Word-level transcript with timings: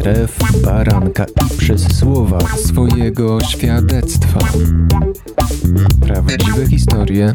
krew 0.00 0.38
baranka 0.64 1.24
i 1.24 1.58
przez 1.58 1.98
słowa 1.98 2.38
swojego 2.40 3.40
świadectwa. 3.40 4.38
Prawdziwe 6.00 6.66
historie 6.66 7.34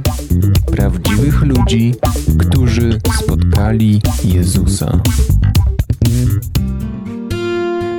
prawdziwych 0.71 1.41
ludzi, 1.41 1.95
którzy 2.39 2.99
spotkali 3.23 4.01
Jezusa. 4.23 4.99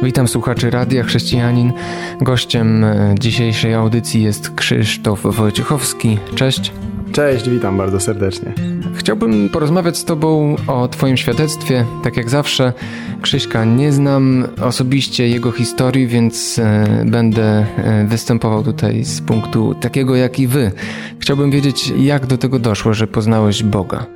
Witam 0.03 0.29
słuchaczy 0.29 0.71
Radia 0.71 1.05
Chrześcijanin. 1.05 1.73
Gościem 2.21 2.85
e, 2.85 3.15
dzisiejszej 3.21 3.75
audycji 3.75 4.23
jest 4.23 4.55
Krzysztof 4.55 5.23
Wojciechowski. 5.23 6.19
Cześć. 6.35 6.73
Cześć, 7.13 7.49
witam 7.51 7.79
bardzo 7.79 8.01
serdecznie. 8.01 8.76
Chciałbym 8.97 9.49
porozmawiać 9.49 9.99
z 9.99 10.05
Tobą 10.05 10.57
o 10.67 10.89
Twoim 10.89 11.17
świadectwie. 11.17 11.85
Tak 12.05 12.17
jak 12.17 12.31
zawsze, 12.31 12.73
Krzyśka 13.23 13.65
nie 13.65 13.93
znam 13.93 14.45
osobiście 14.63 15.29
jego 15.29 15.53
historii, 15.53 16.07
więc 16.07 16.59
e, 16.59 17.05
będę 17.07 17.67
e, 17.77 18.07
występował 18.09 18.63
tutaj 18.63 19.05
z 19.05 19.21
punktu 19.21 19.75
takiego 19.75 20.17
jak 20.17 20.39
i 20.39 20.47
Wy. 20.47 20.73
Chciałbym 21.19 21.51
wiedzieć, 21.51 21.93
jak 21.99 22.27
do 22.27 22.39
tego 22.39 22.59
doszło, 22.59 22.95
że 22.95 23.07
poznałeś 23.07 23.63
Boga. 23.63 24.07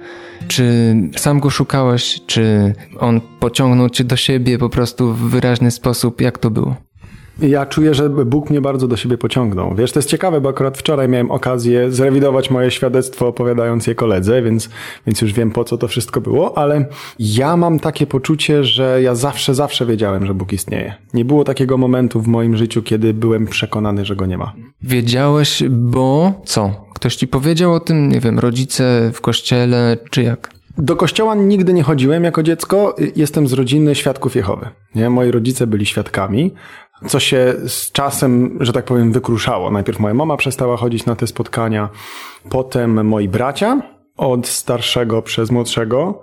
Czy 0.48 0.94
sam 1.16 1.40
go 1.40 1.50
szukałeś, 1.50 2.20
czy 2.26 2.74
on 2.98 3.20
pociągnął 3.40 3.90
cię 3.90 4.04
do 4.04 4.16
siebie 4.16 4.58
po 4.58 4.68
prostu 4.68 5.14
w 5.14 5.30
wyraźny 5.30 5.70
sposób? 5.70 6.20
Jak 6.20 6.38
to 6.38 6.50
było? 6.50 6.89
Ja 7.42 7.66
czuję, 7.66 7.94
że 7.94 8.10
Bóg 8.10 8.50
mnie 8.50 8.60
bardzo 8.60 8.88
do 8.88 8.96
siebie 8.96 9.18
pociągnął. 9.18 9.74
Wiesz, 9.74 9.92
to 9.92 9.98
jest 9.98 10.08
ciekawe, 10.08 10.40
bo 10.40 10.48
akurat 10.48 10.78
wczoraj 10.78 11.08
miałem 11.08 11.30
okazję 11.30 11.92
zrewidować 11.92 12.50
moje 12.50 12.70
świadectwo, 12.70 13.28
opowiadając 13.28 13.86
je 13.86 13.94
koledze, 13.94 14.42
więc, 14.42 14.70
więc 15.06 15.20
już 15.20 15.32
wiem 15.32 15.50
po 15.50 15.64
co 15.64 15.78
to 15.78 15.88
wszystko 15.88 16.20
było, 16.20 16.58
ale 16.58 16.84
ja 17.18 17.56
mam 17.56 17.78
takie 17.78 18.06
poczucie, 18.06 18.64
że 18.64 19.02
ja 19.02 19.14
zawsze, 19.14 19.54
zawsze 19.54 19.86
wiedziałem, 19.86 20.26
że 20.26 20.34
Bóg 20.34 20.52
istnieje. 20.52 20.94
Nie 21.14 21.24
było 21.24 21.44
takiego 21.44 21.78
momentu 21.78 22.20
w 22.20 22.26
moim 22.26 22.56
życiu, 22.56 22.82
kiedy 22.82 23.14
byłem 23.14 23.46
przekonany, 23.46 24.04
że 24.04 24.16
go 24.16 24.26
nie 24.26 24.38
ma. 24.38 24.52
Wiedziałeś, 24.82 25.62
bo 25.70 26.32
co? 26.44 26.84
Ktoś 26.94 27.16
ci 27.16 27.28
powiedział 27.28 27.74
o 27.74 27.80
tym, 27.80 28.08
nie 28.08 28.20
wiem, 28.20 28.38
rodzice 28.38 29.10
w 29.14 29.20
kościele, 29.20 29.96
czy 30.10 30.22
jak? 30.22 30.50
Do 30.78 30.96
kościoła 30.96 31.34
nigdy 31.34 31.72
nie 31.72 31.82
chodziłem 31.82 32.24
jako 32.24 32.42
dziecko. 32.42 32.96
Jestem 33.16 33.48
z 33.48 33.52
rodziny 33.52 33.94
świadków 33.94 34.36
Jehowy. 34.36 34.68
Nie? 34.94 35.10
Moi 35.10 35.30
rodzice 35.30 35.66
byli 35.66 35.86
świadkami, 35.86 36.54
co 37.06 37.20
się 37.20 37.54
z 37.66 37.92
czasem, 37.92 38.58
że 38.60 38.72
tak 38.72 38.84
powiem, 38.84 39.12
wykruszało. 39.12 39.70
Najpierw 39.70 39.98
moja 39.98 40.14
mama 40.14 40.36
przestała 40.36 40.76
chodzić 40.76 41.06
na 41.06 41.16
te 41.16 41.26
spotkania, 41.26 41.88
potem 42.50 43.06
moi 43.06 43.28
bracia, 43.28 43.82
od 44.16 44.46
starszego 44.46 45.22
przez 45.22 45.50
młodszego. 45.50 46.22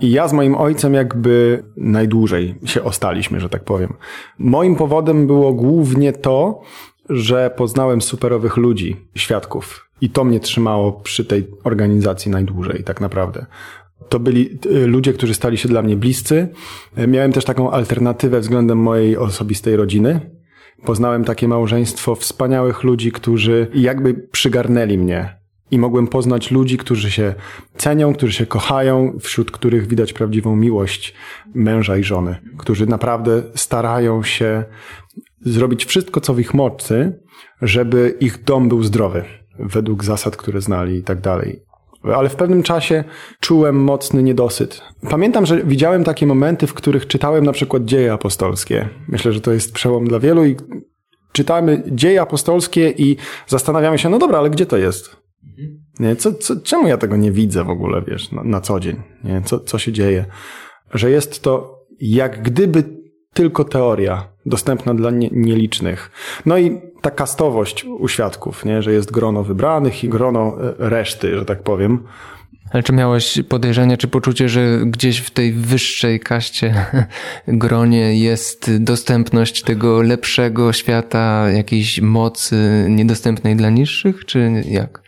I 0.00 0.10
ja 0.10 0.28
z 0.28 0.32
moim 0.32 0.54
ojcem 0.54 0.94
jakby 0.94 1.64
najdłużej 1.76 2.54
się 2.64 2.84
ostaliśmy, 2.84 3.40
że 3.40 3.48
tak 3.48 3.64
powiem. 3.64 3.94
Moim 4.38 4.76
powodem 4.76 5.26
było 5.26 5.52
głównie 5.52 6.12
to, 6.12 6.60
że 7.08 7.50
poznałem 7.56 8.02
superowych 8.02 8.56
ludzi, 8.56 8.96
świadków. 9.14 9.88
I 10.00 10.10
to 10.10 10.24
mnie 10.24 10.40
trzymało 10.40 10.92
przy 10.92 11.24
tej 11.24 11.48
organizacji 11.64 12.30
najdłużej, 12.30 12.84
tak 12.84 13.00
naprawdę. 13.00 13.46
To 14.08 14.20
byli 14.20 14.58
y, 14.66 14.86
ludzie, 14.86 15.12
którzy 15.12 15.34
stali 15.34 15.58
się 15.58 15.68
dla 15.68 15.82
mnie 15.82 15.96
bliscy. 15.96 16.48
Miałem 17.08 17.32
też 17.32 17.44
taką 17.44 17.70
alternatywę 17.70 18.40
względem 18.40 18.78
mojej 18.78 19.16
osobistej 19.16 19.76
rodziny. 19.76 20.20
Poznałem 20.84 21.24
takie 21.24 21.48
małżeństwo 21.48 22.14
wspaniałych 22.14 22.82
ludzi, 22.82 23.12
którzy 23.12 23.66
jakby 23.74 24.14
przygarnęli 24.14 24.98
mnie. 24.98 25.42
I 25.70 25.78
mogłem 25.78 26.06
poznać 26.06 26.50
ludzi, 26.50 26.78
którzy 26.78 27.10
się 27.10 27.34
cenią, 27.76 28.14
którzy 28.14 28.32
się 28.32 28.46
kochają, 28.46 29.18
wśród 29.20 29.50
których 29.50 29.86
widać 29.86 30.12
prawdziwą 30.12 30.56
miłość 30.56 31.14
męża 31.54 31.96
i 31.96 32.04
żony, 32.04 32.36
którzy 32.58 32.86
naprawdę 32.86 33.42
starają 33.54 34.22
się 34.22 34.64
zrobić 35.40 35.84
wszystko, 35.84 36.20
co 36.20 36.34
w 36.34 36.40
ich 36.40 36.54
mocy, 36.54 37.20
żeby 37.62 38.16
ich 38.20 38.44
dom 38.44 38.68
był 38.68 38.82
zdrowy, 38.82 39.24
według 39.58 40.04
zasad, 40.04 40.36
które 40.36 40.60
znali 40.60 40.96
i 40.96 41.02
tak 41.02 41.20
dalej 41.20 41.62
ale 42.04 42.28
w 42.28 42.36
pewnym 42.36 42.62
czasie 42.62 43.04
czułem 43.40 43.84
mocny 43.84 44.22
niedosyt. 44.22 44.82
Pamiętam, 45.10 45.46
że 45.46 45.64
widziałem 45.64 46.04
takie 46.04 46.26
momenty, 46.26 46.66
w 46.66 46.74
których 46.74 47.06
czytałem 47.06 47.44
na 47.44 47.52
przykład 47.52 47.84
dzieje 47.84 48.12
apostolskie. 48.12 48.88
Myślę, 49.08 49.32
że 49.32 49.40
to 49.40 49.52
jest 49.52 49.72
przełom 49.72 50.08
dla 50.08 50.18
wielu 50.18 50.44
i 50.44 50.56
czytamy 51.32 51.82
dzieje 51.86 52.20
apostolskie 52.20 52.90
i 52.90 53.16
zastanawiamy 53.46 53.98
się, 53.98 54.08
no 54.08 54.18
dobra, 54.18 54.38
ale 54.38 54.50
gdzie 54.50 54.66
to 54.66 54.76
jest? 54.76 55.16
Nie? 56.00 56.16
Co, 56.16 56.32
co, 56.34 56.56
czemu 56.60 56.88
ja 56.88 56.96
tego 56.98 57.16
nie 57.16 57.32
widzę 57.32 57.64
w 57.64 57.70
ogóle, 57.70 58.02
wiesz, 58.06 58.32
na, 58.32 58.44
na 58.44 58.60
co 58.60 58.80
dzień? 58.80 59.02
Nie? 59.24 59.42
Co, 59.44 59.60
co 59.60 59.78
się 59.78 59.92
dzieje? 59.92 60.24
Że 60.94 61.10
jest 61.10 61.42
to 61.42 61.78
jak 62.00 62.42
gdyby 62.42 62.84
tylko 63.34 63.64
teoria 63.64 64.31
dostępna 64.46 64.94
dla 64.94 65.10
nie, 65.10 65.28
nielicznych. 65.32 66.10
No 66.46 66.58
i 66.58 66.80
ta 67.00 67.10
kastowość 67.10 67.84
u 67.84 68.08
świadków, 68.08 68.64
nie? 68.64 68.82
że 68.82 68.92
jest 68.92 69.10
grono 69.10 69.42
wybranych 69.42 70.04
i 70.04 70.08
grono 70.08 70.56
e, 70.60 70.74
reszty, 70.78 71.38
że 71.38 71.44
tak 71.44 71.62
powiem. 71.62 72.02
Ale 72.70 72.82
czy 72.82 72.92
miałeś 72.92 73.40
podejrzenie, 73.48 73.96
czy 73.96 74.08
poczucie, 74.08 74.48
że 74.48 74.78
gdzieś 74.86 75.18
w 75.18 75.30
tej 75.30 75.52
wyższej 75.52 76.20
kaście 76.20 76.74
gronie 77.48 78.18
jest 78.18 78.76
dostępność 78.78 79.62
tego 79.62 80.02
lepszego 80.02 80.72
świata, 80.72 81.50
jakiejś 81.50 82.00
mocy 82.00 82.86
niedostępnej 82.88 83.56
dla 83.56 83.70
niższych, 83.70 84.24
czy 84.24 84.64
jak? 84.68 85.02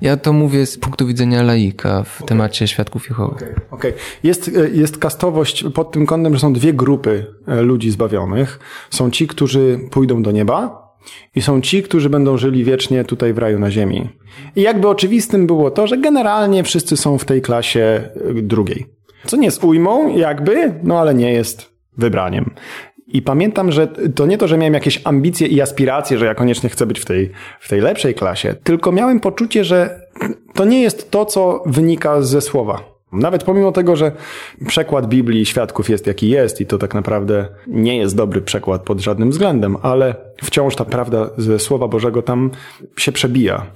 Ja 0.00 0.16
to 0.16 0.32
mówię 0.32 0.66
z 0.66 0.78
punktu 0.78 1.06
widzenia 1.06 1.42
laika 1.42 2.02
w 2.02 2.16
okay. 2.16 2.28
temacie 2.28 2.68
świadków 2.68 3.08
Jehowy. 3.08 3.34
Okej, 3.34 3.48
okay. 3.50 3.64
okay. 3.70 3.92
jest, 4.22 4.50
e, 4.56 4.70
jest 4.70 4.98
kastowość 4.98 5.64
pod 5.74 5.92
tym 5.92 6.06
kątem, 6.06 6.34
że 6.34 6.40
są 6.40 6.52
dwie 6.52 6.72
grupy 6.72 7.26
e, 7.46 7.62
ludzi 7.62 7.90
zbawionych. 7.90 8.58
Są 8.90 9.10
ci, 9.10 9.26
którzy 9.26 9.80
pójdą 9.90 10.22
do 10.22 10.30
nieba 10.30 10.86
i 11.34 11.42
są 11.42 11.60
ci, 11.60 11.82
którzy 11.82 12.10
będą 12.10 12.36
żyli 12.36 12.64
wiecznie 12.64 13.04
tutaj 13.04 13.32
w 13.32 13.38
raju 13.38 13.58
na 13.58 13.70
ziemi. 13.70 14.08
I 14.56 14.62
jakby 14.62 14.88
oczywistym 14.88 15.46
było 15.46 15.70
to, 15.70 15.86
że 15.86 15.98
generalnie 15.98 16.64
wszyscy 16.64 16.96
są 16.96 17.18
w 17.18 17.24
tej 17.24 17.42
klasie 17.42 17.80
e, 17.80 18.42
drugiej. 18.42 18.86
Co 19.26 19.36
nie 19.36 19.44
jest 19.44 19.64
ujmą, 19.64 20.16
jakby, 20.16 20.74
no 20.82 21.00
ale 21.00 21.14
nie 21.14 21.32
jest 21.32 21.70
wybraniem. 21.96 22.54
I 23.08 23.22
pamiętam, 23.22 23.72
że 23.72 23.88
to 24.14 24.26
nie 24.26 24.38
to, 24.38 24.48
że 24.48 24.58
miałem 24.58 24.74
jakieś 24.74 25.00
ambicje 25.04 25.46
i 25.46 25.60
aspiracje, 25.60 26.18
że 26.18 26.26
ja 26.26 26.34
koniecznie 26.34 26.68
chcę 26.68 26.86
być 26.86 27.00
w 27.00 27.04
tej, 27.04 27.30
w 27.60 27.68
tej 27.68 27.80
lepszej 27.80 28.14
klasie, 28.14 28.54
tylko 28.64 28.92
miałem 28.92 29.20
poczucie, 29.20 29.64
że 29.64 30.00
to 30.54 30.64
nie 30.64 30.82
jest 30.82 31.10
to, 31.10 31.26
co 31.26 31.62
wynika 31.66 32.22
ze 32.22 32.40
słowa. 32.40 32.95
Nawet 33.12 33.44
pomimo 33.44 33.72
tego, 33.72 33.96
że 33.96 34.12
przekład 34.66 35.06
Biblii 35.08 35.46
świadków 35.46 35.90
jest 35.90 36.06
jaki 36.06 36.28
jest 36.28 36.60
i 36.60 36.66
to 36.66 36.78
tak 36.78 36.94
naprawdę 36.94 37.48
nie 37.66 37.96
jest 37.96 38.16
dobry 38.16 38.40
przekład 38.40 38.82
pod 38.82 39.00
żadnym 39.00 39.30
względem, 39.30 39.76
ale 39.82 40.14
wciąż 40.42 40.76
ta 40.76 40.84
prawda 40.84 41.30
ze 41.36 41.58
Słowa 41.58 41.88
Bożego 41.88 42.22
tam 42.22 42.50
się 42.96 43.12
przebija. 43.12 43.66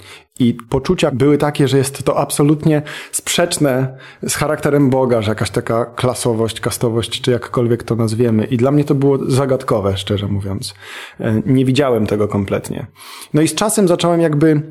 I 0.41 0.55
poczucia 0.55 1.11
były 1.11 1.39
takie, 1.39 1.69
że 1.69 1.79
jest 1.79 2.03
to 2.03 2.19
absolutnie 2.19 2.83
sprzeczne 3.13 3.99
z 4.27 4.35
charakterem 4.35 4.91
Boga, 4.91 5.23
że 5.23 5.31
jakaś 5.31 5.51
taka 5.51 5.85
klasowość, 5.85 6.61
kastowość, 6.61 7.21
czy 7.21 7.31
jakkolwiek 7.31 7.83
to 7.83 7.97
nazwiemy. 7.97 8.45
I 8.45 8.57
dla 8.57 8.71
mnie 8.71 8.85
to 8.85 8.95
było 8.95 9.19
zagadkowe, 9.31 9.97
szczerze 9.97 10.27
mówiąc. 10.27 10.75
E, 11.21 11.43
nie 11.47 11.65
widziałem 11.65 12.07
tego 12.07 12.29
kompletnie. 12.29 12.87
No 13.35 13.43
i 13.43 13.49
z 13.49 13.55
czasem 13.55 13.89
zacząłem 13.89 14.21
jakby 14.21 14.63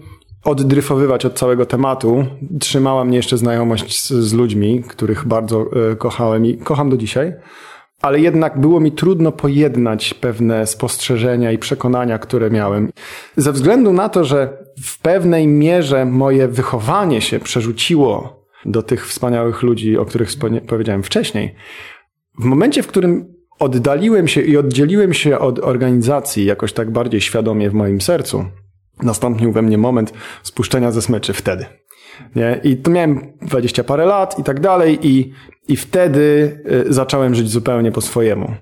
oddryfowywać 0.44 1.26
od 1.26 1.34
całego 1.34 1.66
tematu. 1.66 2.26
Trzymała 2.60 3.06
mnie 3.06 3.18
jeszcze 3.18 3.38
znajomość 3.38 4.04
z, 4.04 4.10
z 4.10 4.34
ludźmi, 4.34 4.84
których 4.84 5.28
bardzo 5.28 5.66
y, 5.92 5.96
kochałem 5.96 6.46
i 6.46 6.58
kocham 6.58 6.90
do 6.90 6.98
dzisiaj. 6.98 7.34
Ale 8.02 8.20
jednak 8.20 8.60
było 8.60 8.80
mi 8.80 8.92
trudno 8.92 9.32
pojednać 9.32 10.14
pewne 10.14 10.68
spostrzeżenia 10.68 11.52
i 11.52 11.58
przekonania, 11.58 12.20
które 12.20 12.50
miałem. 12.50 12.92
Ze 13.38 13.52
względu 13.52 13.94
na 13.94 14.10
to, 14.10 14.24
że 14.24 14.58
w 14.84 15.02
pewnej 15.02 15.48
mierze 15.48 16.06
moje 16.06 16.48
wychowanie 16.48 17.22
się 17.22 17.40
przerzuciło 17.40 18.46
do 18.66 18.84
tych 18.84 19.08
wspaniałych 19.08 19.64
ludzi, 19.64 19.98
o 19.98 20.06
których 20.06 20.30
powiedziałem 20.68 21.04
wcześniej, 21.04 21.56
w 22.40 22.44
momencie, 22.44 22.84
w 22.84 22.88
którym 22.88 23.34
oddaliłem 23.60 24.28
się 24.28 24.42
i 24.42 24.58
oddzieliłem 24.58 25.14
się 25.14 25.40
od 25.40 25.60
organizacji 25.60 26.46
jakoś 26.46 26.74
tak 26.74 26.92
bardziej 26.92 27.22
świadomie 27.22 27.70
w 27.70 27.74
moim 27.74 28.02
sercu, 28.02 28.46
nastąpił 29.04 29.52
we 29.52 29.62
mnie 29.62 29.78
moment 29.78 30.14
spuszczenia 30.44 30.92
ze 30.92 31.02
smyczy 31.02 31.34
wtedy. 31.34 31.66
Nie? 32.36 32.60
I 32.64 32.78
to 32.78 32.92
miałem 32.92 33.34
dwadzieścia 33.42 33.84
parę 33.84 34.06
lat 34.06 34.40
i 34.40 34.44
tak 34.44 34.60
dalej 34.60 35.08
i, 35.08 35.34
i 35.68 35.76
wtedy 35.76 36.58
y, 36.88 36.94
zacząłem 36.94 37.36
żyć 37.36 37.50
zupełnie 37.50 37.92
po 37.92 38.02
swojemu. 38.02 38.54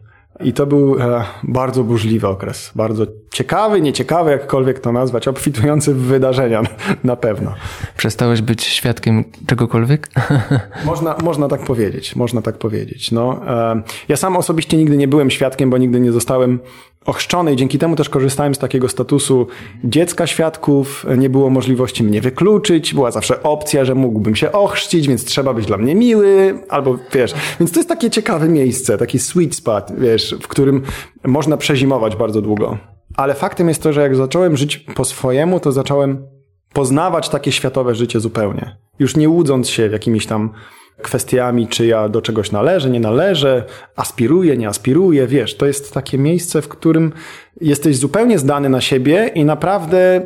I 0.43 0.53
to 0.53 0.65
był 0.65 0.99
e, 0.99 1.23
bardzo 1.43 1.83
burzliwy 1.83 2.27
okres. 2.27 2.71
Bardzo 2.75 3.05
ciekawy, 3.33 3.81
nieciekawy, 3.81 4.31
jakkolwiek 4.31 4.79
to 4.79 4.91
nazwać, 4.91 5.27
obfitujący 5.27 5.93
w 5.93 5.97
wydarzenia 5.97 6.63
na 7.03 7.15
pewno. 7.15 7.53
Przestałeś 7.97 8.41
być 8.41 8.63
świadkiem 8.63 9.23
czegokolwiek? 9.47 10.07
Można, 10.85 11.15
można 11.23 11.47
tak 11.47 11.61
powiedzieć, 11.61 12.15
można 12.15 12.41
tak 12.41 12.57
powiedzieć. 12.57 13.11
No, 13.11 13.41
e, 13.47 13.81
ja 14.07 14.17
sam 14.17 14.37
osobiście 14.37 14.77
nigdy 14.77 14.97
nie 14.97 15.07
byłem 15.07 15.31
świadkiem, 15.31 15.69
bo 15.69 15.77
nigdy 15.77 15.99
nie 15.99 16.11
zostałem 16.11 16.59
ochrzczony 17.07 17.53
i 17.53 17.55
dzięki 17.55 17.79
temu 17.79 17.95
też 17.95 18.09
korzystałem 18.09 18.55
z 18.55 18.57
takiego 18.57 18.89
statusu 18.89 19.47
dziecka 19.83 20.27
świadków. 20.27 21.05
Nie 21.17 21.29
było 21.29 21.49
możliwości 21.49 22.03
mnie 22.03 22.21
wykluczyć, 22.21 22.93
była 22.93 23.11
zawsze 23.11 23.43
opcja, 23.43 23.85
że 23.85 23.95
mógłbym 23.95 24.35
się 24.35 24.51
ochrzcić, 24.51 25.07
więc 25.07 25.25
trzeba 25.25 25.53
być 25.53 25.65
dla 25.65 25.77
mnie 25.77 25.95
miły, 25.95 26.59
albo 26.69 26.97
wiesz. 27.13 27.33
Więc 27.59 27.71
to 27.71 27.79
jest 27.79 27.89
takie 27.89 28.09
ciekawe 28.09 28.49
miejsce, 28.49 28.97
taki 28.97 29.19
sweet 29.19 29.55
spot, 29.55 29.91
wiesz, 29.97 30.35
w 30.41 30.47
którym 30.47 30.81
można 31.25 31.57
przezimować 31.57 32.15
bardzo 32.15 32.41
długo. 32.41 32.77
Ale 33.15 33.33
faktem 33.33 33.67
jest 33.67 33.83
to, 33.83 33.93
że 33.93 34.01
jak 34.01 34.15
zacząłem 34.15 34.57
żyć 34.57 34.77
po 34.77 35.05
swojemu, 35.05 35.59
to 35.59 35.71
zacząłem 35.71 36.27
poznawać 36.73 37.29
takie 37.29 37.51
światowe 37.51 37.95
życie 37.95 38.19
zupełnie. 38.19 38.77
Już 38.99 39.15
nie 39.15 39.29
łudząc 39.29 39.69
się 39.69 39.87
jakimiś 39.87 40.25
tam 40.25 40.49
kwestiami, 41.01 41.67
czy 41.67 41.85
ja 41.85 42.09
do 42.09 42.21
czegoś 42.21 42.51
należę, 42.51 42.89
nie 42.89 42.99
należę, 42.99 43.63
aspiruję, 43.95 44.57
nie 44.57 44.67
aspiruję, 44.67 45.27
wiesz, 45.27 45.57
to 45.57 45.65
jest 45.65 45.93
takie 45.93 46.17
miejsce, 46.17 46.61
w 46.61 46.67
którym 46.67 47.13
jesteś 47.61 47.97
zupełnie 47.97 48.39
zdany 48.39 48.69
na 48.69 48.81
siebie 48.81 49.31
i 49.35 49.45
naprawdę 49.45 50.21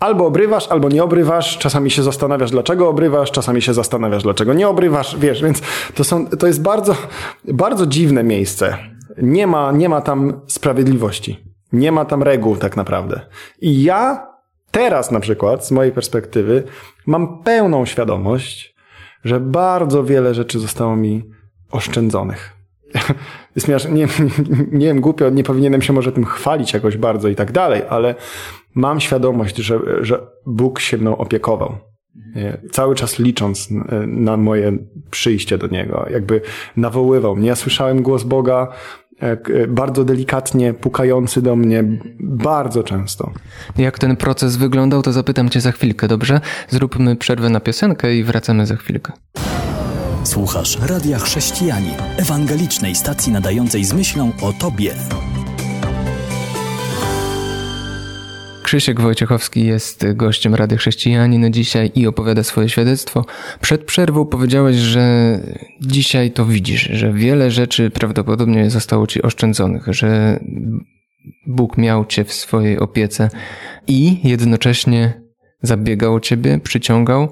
albo 0.00 0.26
obrywasz, 0.26 0.68
albo 0.68 0.88
nie 0.88 1.04
obrywasz, 1.04 1.58
czasami 1.58 1.90
się 1.90 2.02
zastanawiasz, 2.02 2.50
dlaczego 2.50 2.88
obrywasz, 2.88 3.30
czasami 3.30 3.62
się 3.62 3.74
zastanawiasz, 3.74 4.22
dlaczego 4.22 4.54
nie 4.54 4.68
obrywasz, 4.68 5.16
wiesz, 5.18 5.42
więc 5.42 5.60
to, 5.94 6.04
są, 6.04 6.26
to 6.26 6.46
jest 6.46 6.62
bardzo, 6.62 6.96
bardzo 7.44 7.86
dziwne 7.86 8.24
miejsce. 8.24 8.78
Nie 9.22 9.46
ma, 9.46 9.72
nie 9.72 9.88
ma 9.88 10.00
tam 10.00 10.40
sprawiedliwości. 10.46 11.54
Nie 11.72 11.92
ma 11.92 12.04
tam 12.04 12.22
reguł 12.22 12.56
tak 12.56 12.76
naprawdę. 12.76 13.20
I 13.60 13.82
ja 13.82 14.26
teraz 14.70 15.10
na 15.10 15.20
przykład, 15.20 15.66
z 15.66 15.70
mojej 15.70 15.92
perspektywy, 15.92 16.62
mam 17.06 17.42
pełną 17.42 17.86
świadomość, 17.86 18.73
że 19.24 19.40
bardzo 19.40 20.04
wiele 20.04 20.34
rzeczy 20.34 20.58
zostało 20.58 20.96
mi 20.96 21.24
oszczędzonych. 21.70 22.52
Jest 23.56 23.68
nie, 23.68 23.76
nie 24.78 24.86
wiem, 24.86 25.00
głupio, 25.00 25.30
nie 25.30 25.44
powinienem 25.44 25.82
się 25.82 25.92
może 25.92 26.12
tym 26.12 26.24
chwalić 26.24 26.72
jakoś 26.72 26.96
bardzo 26.96 27.28
i 27.28 27.34
tak 27.34 27.52
dalej, 27.52 27.82
ale 27.88 28.14
mam 28.74 29.00
świadomość, 29.00 29.56
że, 29.56 29.80
że 30.00 30.26
Bóg 30.46 30.80
się 30.80 30.98
mną 30.98 31.16
opiekował. 31.16 31.76
Cały 32.72 32.94
czas 32.94 33.18
licząc 33.18 33.68
na 34.06 34.36
moje 34.36 34.78
przyjście 35.10 35.58
do 35.58 35.66
Niego, 35.66 36.06
jakby 36.10 36.40
nawoływał 36.76 37.36
mnie. 37.36 37.48
Ja 37.48 37.56
słyszałem 37.56 38.02
głos 38.02 38.22
Boga 38.22 38.68
E, 38.68 39.03
bardzo 39.68 40.04
delikatnie 40.04 40.74
pukający 40.74 41.42
do 41.42 41.56
mnie 41.56 41.84
bardzo 42.20 42.82
często. 42.82 43.30
Jak 43.78 43.98
ten 43.98 44.16
proces 44.16 44.56
wyglądał, 44.56 45.02
to 45.02 45.12
zapytam 45.12 45.48
cię 45.48 45.60
za 45.60 45.72
chwilkę, 45.72 46.08
dobrze? 46.08 46.40
Zróbmy 46.68 47.16
przerwę 47.16 47.50
na 47.50 47.60
piosenkę 47.60 48.14
i 48.14 48.24
wracamy 48.24 48.66
za 48.66 48.76
chwilkę. 48.76 49.12
Słuchasz 50.24 50.78
Radia 50.88 51.18
Chrześcijani, 51.18 51.90
ewangelicznej 52.16 52.94
stacji 52.94 53.32
nadającej 53.32 53.84
z 53.84 53.92
myślą 53.92 54.32
o 54.42 54.52
Tobie. 54.52 54.94
Krzysiek 58.64 59.00
Wojciechowski 59.00 59.66
jest 59.66 60.12
gościem 60.12 60.54
Rady 60.54 60.76
Chrześcijanin 60.76 61.52
dzisiaj 61.52 61.90
i 61.94 62.06
opowiada 62.06 62.42
swoje 62.42 62.68
świadectwo. 62.68 63.24
Przed 63.60 63.84
przerwą 63.84 64.26
powiedziałeś, 64.26 64.76
że 64.76 65.38
dzisiaj 65.80 66.30
to 66.30 66.46
widzisz, 66.46 66.82
że 66.82 67.12
wiele 67.12 67.50
rzeczy 67.50 67.90
prawdopodobnie 67.90 68.70
zostało 68.70 69.06
ci 69.06 69.22
oszczędzonych, 69.22 69.86
że 69.86 70.40
Bóg 71.46 71.78
miał 71.78 72.04
cię 72.04 72.24
w 72.24 72.32
swojej 72.32 72.78
opiece 72.78 73.30
i 73.86 74.28
jednocześnie 74.28 75.22
zabiegał 75.62 76.14
o 76.14 76.20
ciebie, 76.20 76.60
przyciągał. 76.62 77.28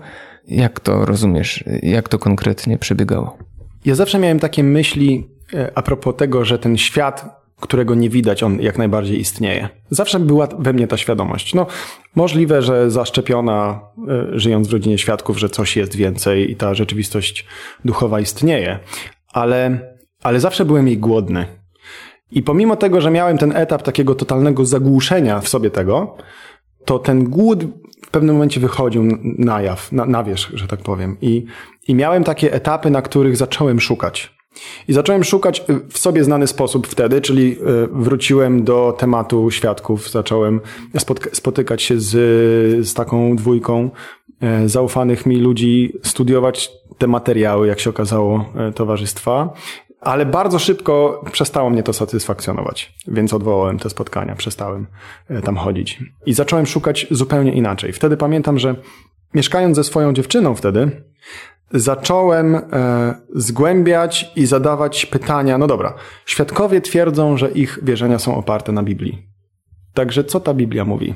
Jak 0.48 0.80
to 0.80 1.04
rozumiesz? 1.04 1.64
Jak 1.82 2.08
to 2.08 2.18
konkretnie 2.18 2.78
przebiegało? 2.78 3.38
Ja 3.84 3.94
zawsze 3.94 4.18
miałem 4.18 4.38
takie 4.38 4.64
myśli 4.64 5.28
e, 5.54 5.72
a 5.74 5.82
propos 5.82 6.16
tego, 6.16 6.44
że 6.44 6.58
ten 6.58 6.76
świat 6.76 7.41
którego 7.62 7.94
nie 7.94 8.10
widać, 8.10 8.42
on 8.42 8.60
jak 8.60 8.78
najbardziej 8.78 9.20
istnieje. 9.20 9.68
Zawsze 9.90 10.20
była 10.20 10.48
we 10.58 10.72
mnie 10.72 10.86
ta 10.86 10.96
świadomość. 10.96 11.54
No, 11.54 11.66
możliwe, 12.16 12.62
że 12.62 12.90
zaszczepiona, 12.90 13.80
y, 14.34 14.40
żyjąc 14.40 14.68
w 14.68 14.72
rodzinie 14.72 14.98
świadków, 14.98 15.38
że 15.38 15.48
coś 15.48 15.76
jest 15.76 15.96
więcej 15.96 16.50
i 16.50 16.56
ta 16.56 16.74
rzeczywistość 16.74 17.46
duchowa 17.84 18.20
istnieje, 18.20 18.78
ale, 19.32 19.80
ale 20.22 20.40
zawsze 20.40 20.64
byłem 20.64 20.86
jej 20.86 20.98
głodny. 20.98 21.46
I 22.30 22.42
pomimo 22.42 22.76
tego, 22.76 23.00
że 23.00 23.10
miałem 23.10 23.38
ten 23.38 23.56
etap 23.56 23.82
takiego 23.82 24.14
totalnego 24.14 24.64
zagłuszenia 24.64 25.40
w 25.40 25.48
sobie 25.48 25.70
tego, 25.70 26.16
to 26.84 26.98
ten 26.98 27.24
głód 27.24 27.64
w 28.06 28.10
pewnym 28.10 28.34
momencie 28.34 28.60
wychodził 28.60 29.04
na 29.38 29.62
jaw, 29.62 29.92
na, 29.92 30.06
na 30.06 30.24
wierzch, 30.24 30.50
że 30.54 30.66
tak 30.66 30.80
powiem. 30.80 31.16
I, 31.20 31.44
I 31.88 31.94
miałem 31.94 32.24
takie 32.24 32.52
etapy, 32.52 32.90
na 32.90 33.02
których 33.02 33.36
zacząłem 33.36 33.80
szukać. 33.80 34.41
I 34.88 34.92
zacząłem 34.92 35.24
szukać 35.24 35.64
y, 35.70 35.80
w 35.88 35.98
sobie 35.98 36.24
znany 36.24 36.46
sposób 36.46 36.86
wtedy, 36.86 37.20
czyli 37.20 37.52
y, 37.52 37.56
wróciłem 37.92 38.64
do 38.64 38.96
tematu 38.98 39.50
świadków, 39.50 40.10
zacząłem 40.10 40.60
spotykać 41.32 41.82
się 41.82 42.00
z, 42.00 42.10
z 42.88 42.94
taką 42.94 43.36
dwójką 43.36 43.90
e, 44.40 44.68
zaufanych 44.68 45.26
mi 45.26 45.36
ludzi, 45.36 45.92
studiować 46.02 46.70
te 46.98 47.06
materiały, 47.06 47.66
jak 47.66 47.80
się 47.80 47.90
okazało, 47.90 48.52
towarzystwa. 48.74 49.52
Ale 50.00 50.26
bardzo 50.26 50.58
szybko 50.58 51.24
przestało 51.32 51.70
mnie 51.70 51.82
to 51.82 51.92
satysfakcjonować, 51.92 52.94
więc 53.08 53.34
odwołałem 53.34 53.78
te 53.78 53.90
spotkania, 53.90 54.36
przestałem 54.36 54.86
tam 55.44 55.56
chodzić. 55.56 56.00
I 56.26 56.32
zacząłem 56.32 56.66
szukać 56.66 57.06
zupełnie 57.10 57.52
inaczej. 57.52 57.92
Wtedy 57.92 58.16
pamiętam, 58.16 58.58
że 58.58 58.74
mieszkając 59.34 59.76
ze 59.76 59.84
swoją 59.84 60.12
dziewczyną 60.12 60.54
wtedy, 60.54 61.04
zacząłem 61.72 62.54
e, 62.54 62.60
zgłębiać 63.34 64.32
i 64.36 64.46
zadawać 64.46 65.06
pytania. 65.06 65.58
No 65.58 65.66
dobra, 65.66 65.94
świadkowie 66.26 66.80
twierdzą, 66.80 67.36
że 67.36 67.50
ich 67.50 67.78
wierzenia 67.82 68.18
są 68.18 68.36
oparte 68.36 68.72
na 68.72 68.82
Biblii. 68.82 69.28
Także 69.94 70.24
co 70.24 70.40
ta 70.40 70.54
Biblia 70.54 70.84
mówi? 70.84 71.14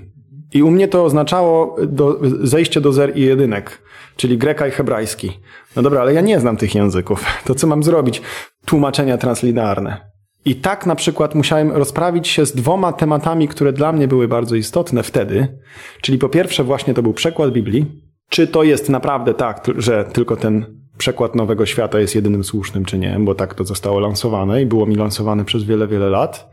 I 0.55 0.62
u 0.62 0.70
mnie 0.70 0.88
to 0.88 1.05
oznaczało 1.05 1.76
do, 1.87 2.20
zejście 2.43 2.81
do 2.81 2.93
zer 2.93 3.17
i 3.17 3.20
jedynek, 3.20 3.82
czyli 4.17 4.38
greka 4.38 4.67
i 4.67 4.70
hebrajski. 4.70 5.41
No 5.76 5.82
dobra, 5.82 6.00
ale 6.00 6.14
ja 6.14 6.20
nie 6.20 6.41
znam 6.41 6.56
tych 6.56 6.75
języków. 6.75 7.25
To 7.47 7.55
co 7.55 7.67
mam 7.67 7.82
zrobić? 7.82 8.23
Tłumaczenia 8.64 9.19
translinearne. 9.19 10.11
I 10.44 10.55
tak 10.55 10.87
na 10.87 10.94
przykład 10.94 11.35
musiałem 11.35 11.73
rozprawić 11.73 12.29
się 12.29 12.47
z 12.47 12.53
dwoma 12.53 12.93
tematami, 12.93 13.49
które 13.49 13.73
dla 13.73 13.93
mnie 13.93 14.08
były 14.08 14.29
bardzo 14.29 14.56
istotne 14.56 15.03
wtedy. 15.03 15.58
Czyli 16.00 16.19
po 16.19 16.29
pierwsze 16.29 16.64
właśnie 16.64 16.94
to 16.94 17.03
był 17.03 17.12
przekład 17.12 17.53
Biblii, 17.53 18.06
czy 18.28 18.46
to 18.46 18.62
jest 18.62 18.88
naprawdę 18.88 19.34
tak, 19.34 19.67
że 19.76 20.05
tylko 20.05 20.37
ten 20.37 20.81
przekład 20.99 21.34
Nowego 21.34 21.67
Świata 21.67 22.00
jest 22.00 22.14
jedynym 22.14 22.44
słusznym, 22.44 22.84
czy 22.84 22.99
nie, 22.99 23.17
bo 23.20 23.34
tak 23.34 23.55
to 23.55 23.64
zostało 23.64 24.00
lansowane 24.00 24.62
i 24.62 24.67
było 24.67 24.87
mi 24.87 24.94
lansowane 24.94 25.44
przez 25.44 25.64
wiele, 25.64 25.87
wiele 25.87 26.11
lat. 26.11 26.50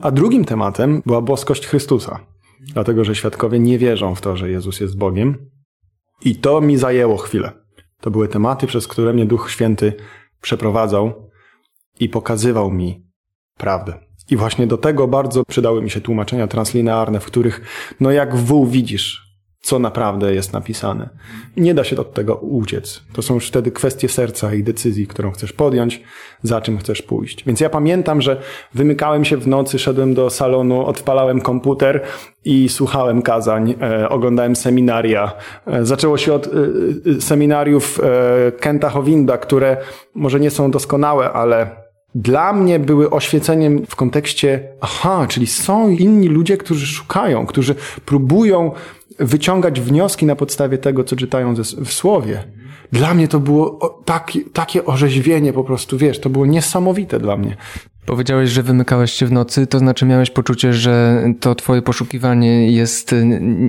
A 0.00 0.10
drugim 0.10 0.44
tematem 0.44 1.02
była 1.06 1.20
boskość 1.20 1.66
Chrystusa, 1.66 2.20
dlatego 2.60 3.04
że 3.04 3.14
świadkowie 3.14 3.58
nie 3.58 3.78
wierzą 3.78 4.14
w 4.14 4.20
to, 4.20 4.36
że 4.36 4.50
Jezus 4.50 4.80
jest 4.80 4.98
Bogiem. 4.98 5.50
I 6.24 6.36
to 6.36 6.60
mi 6.60 6.76
zajęło 6.76 7.16
chwilę. 7.16 7.52
To 8.00 8.10
były 8.10 8.28
tematy, 8.28 8.66
przez 8.66 8.88
które 8.88 9.12
mnie 9.12 9.26
Duch 9.26 9.50
Święty 9.50 9.92
przeprowadzał 10.40 11.30
i 12.00 12.08
pokazywał 12.08 12.70
mi 12.70 13.06
prawdę. 13.58 13.98
I 14.30 14.36
właśnie 14.36 14.66
do 14.66 14.78
tego 14.78 15.08
bardzo 15.08 15.44
przydały 15.44 15.82
mi 15.82 15.90
się 15.90 16.00
tłumaczenia 16.00 16.46
translinearne, 16.46 17.20
w 17.20 17.26
których, 17.26 17.60
no 18.00 18.10
jak 18.10 18.36
wół 18.36 18.66
widzisz, 18.66 19.25
co 19.66 19.78
naprawdę 19.78 20.34
jest 20.34 20.52
napisane. 20.52 21.08
Nie 21.56 21.74
da 21.74 21.84
się 21.84 21.96
od 21.96 22.14
tego 22.14 22.34
uciec. 22.34 23.02
To 23.12 23.22
są 23.22 23.34
już 23.34 23.48
wtedy 23.48 23.70
kwestie 23.70 24.08
serca 24.08 24.54
i 24.54 24.62
decyzji, 24.62 25.06
którą 25.06 25.30
chcesz 25.30 25.52
podjąć, 25.52 26.02
za 26.42 26.60
czym 26.60 26.78
chcesz 26.78 27.02
pójść. 27.02 27.44
Więc 27.44 27.60
ja 27.60 27.70
pamiętam, 27.70 28.22
że 28.22 28.40
wymykałem 28.74 29.24
się 29.24 29.36
w 29.36 29.46
nocy, 29.46 29.78
szedłem 29.78 30.14
do 30.14 30.30
salonu, 30.30 30.86
odpalałem 30.86 31.40
komputer 31.40 32.00
i 32.44 32.68
słuchałem 32.68 33.22
kazań, 33.22 33.74
e, 33.80 34.08
oglądałem 34.08 34.56
seminaria. 34.56 35.32
E, 35.66 35.84
zaczęło 35.84 36.18
się 36.18 36.34
od 36.34 36.46
e, 36.46 36.50
e 37.16 37.20
seminariów 37.20 38.00
e, 38.00 38.52
Kenta 38.52 38.88
Howinda, 38.90 39.38
które 39.38 39.76
może 40.14 40.40
nie 40.40 40.50
są 40.50 40.70
doskonałe, 40.70 41.32
ale 41.32 41.85
dla 42.14 42.52
mnie 42.52 42.78
były 42.78 43.10
oświeceniem 43.10 43.86
w 43.86 43.96
kontekście, 43.96 44.68
aha, 44.80 45.26
czyli 45.28 45.46
są 45.46 45.88
inni 45.88 46.28
ludzie, 46.28 46.56
którzy 46.56 46.86
szukają, 46.86 47.46
którzy 47.46 47.74
próbują 48.04 48.72
wyciągać 49.18 49.80
wnioski 49.80 50.26
na 50.26 50.36
podstawie 50.36 50.78
tego, 50.78 51.04
co 51.04 51.16
czytają 51.16 51.54
w 51.84 51.92
słowie. 51.92 52.44
Dla 52.92 53.14
mnie 53.14 53.28
to 53.28 53.40
było 53.40 53.94
taki, 54.04 54.44
takie 54.44 54.84
orzeźwienie 54.84 55.52
po 55.52 55.64
prostu, 55.64 55.98
wiesz, 55.98 56.20
to 56.20 56.30
było 56.30 56.46
niesamowite 56.46 57.20
dla 57.20 57.36
mnie. 57.36 57.56
Powiedziałeś, 58.06 58.50
że 58.50 58.62
wymykałeś 58.62 59.12
się 59.12 59.26
w 59.26 59.32
nocy, 59.32 59.66
to 59.66 59.78
znaczy 59.78 60.06
miałeś 60.06 60.30
poczucie, 60.30 60.72
że 60.72 61.24
to 61.40 61.54
twoje 61.54 61.82
poszukiwanie 61.82 62.72
jest 62.72 63.14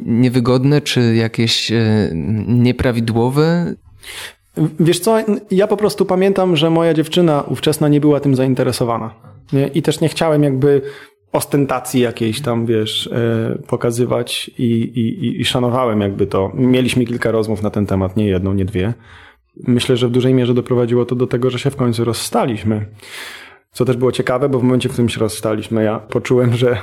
niewygodne, 0.06 0.82
czy 0.82 1.16
jakieś 1.16 1.72
e, 1.72 2.10
nieprawidłowe? 2.48 3.74
Wiesz 4.80 5.00
co, 5.00 5.18
ja 5.52 5.68
po 5.68 5.78
prostu 5.78 6.06
pamiętam, 6.06 6.56
że 6.56 6.70
moja 6.70 6.94
dziewczyna 6.94 7.42
ówczesna 7.42 7.88
nie 7.88 8.00
była 8.00 8.20
tym 8.20 8.36
zainteresowana. 8.36 9.14
Nie? 9.54 9.68
I 9.68 9.82
też 9.82 10.00
nie 10.02 10.10
chciałem 10.10 10.44
jakby 10.44 10.82
ostentacji 11.32 12.02
jakiejś 12.02 12.42
tam, 12.42 12.66
wiesz, 12.66 13.08
e, 13.08 13.58
pokazywać 13.68 14.52
i, 14.58 14.64
i, 14.64 15.42
i 15.42 15.46
szanowałem 15.46 16.02
jakby 16.02 16.28
to. 16.28 16.52
Mieliśmy 16.54 17.06
kilka 17.06 17.32
rozmów 17.32 17.64
na 17.64 17.70
ten 17.70 17.86
temat, 17.86 18.18
nie 18.18 18.28
jedną, 18.28 18.54
nie 18.54 18.66
dwie. 18.66 18.94
Myślę, 19.68 19.98
że 19.98 20.08
w 20.08 20.12
dużej 20.12 20.34
mierze 20.34 20.54
doprowadziło 20.54 21.06
to 21.06 21.16
do 21.16 21.28
tego, 21.28 21.50
że 21.50 21.60
się 21.60 21.70
w 21.70 21.76
końcu 21.76 22.06
rozstaliśmy. 22.06 22.86
Co 23.78 23.86
też 23.86 23.98
było 23.98 24.12
ciekawe, 24.12 24.50
bo 24.50 24.60
w 24.60 24.64
momencie, 24.64 24.90
w 24.90 24.92
którym 24.92 25.10
się 25.10 25.20
rozstaliśmy, 25.20 25.84
ja 25.84 26.00
poczułem, 26.00 26.54
że 26.54 26.78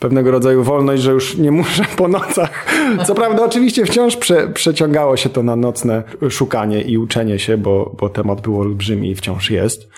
pewnego 0.00 0.30
rodzaju 0.30 0.62
wolność, 0.62 1.02
że 1.02 1.12
już 1.12 1.36
nie 1.36 1.50
muszę 1.50 1.84
po 1.96 2.08
nocach. 2.08 2.66
Co 3.06 3.14
prawda, 3.14 3.44
oczywiście 3.44 3.86
wciąż 3.86 4.16
prze, 4.16 4.48
przeciągało 4.48 5.16
się 5.16 5.28
to 5.28 5.42
na 5.42 5.56
nocne 5.56 6.02
szukanie 6.30 6.82
i 6.82 6.98
uczenie 6.98 7.38
się, 7.38 7.58
bo, 7.58 7.96
bo 8.00 8.08
temat 8.08 8.40
był 8.40 8.60
olbrzymi 8.60 9.10
i 9.10 9.14
wciąż 9.14 9.50
jest 9.50 9.88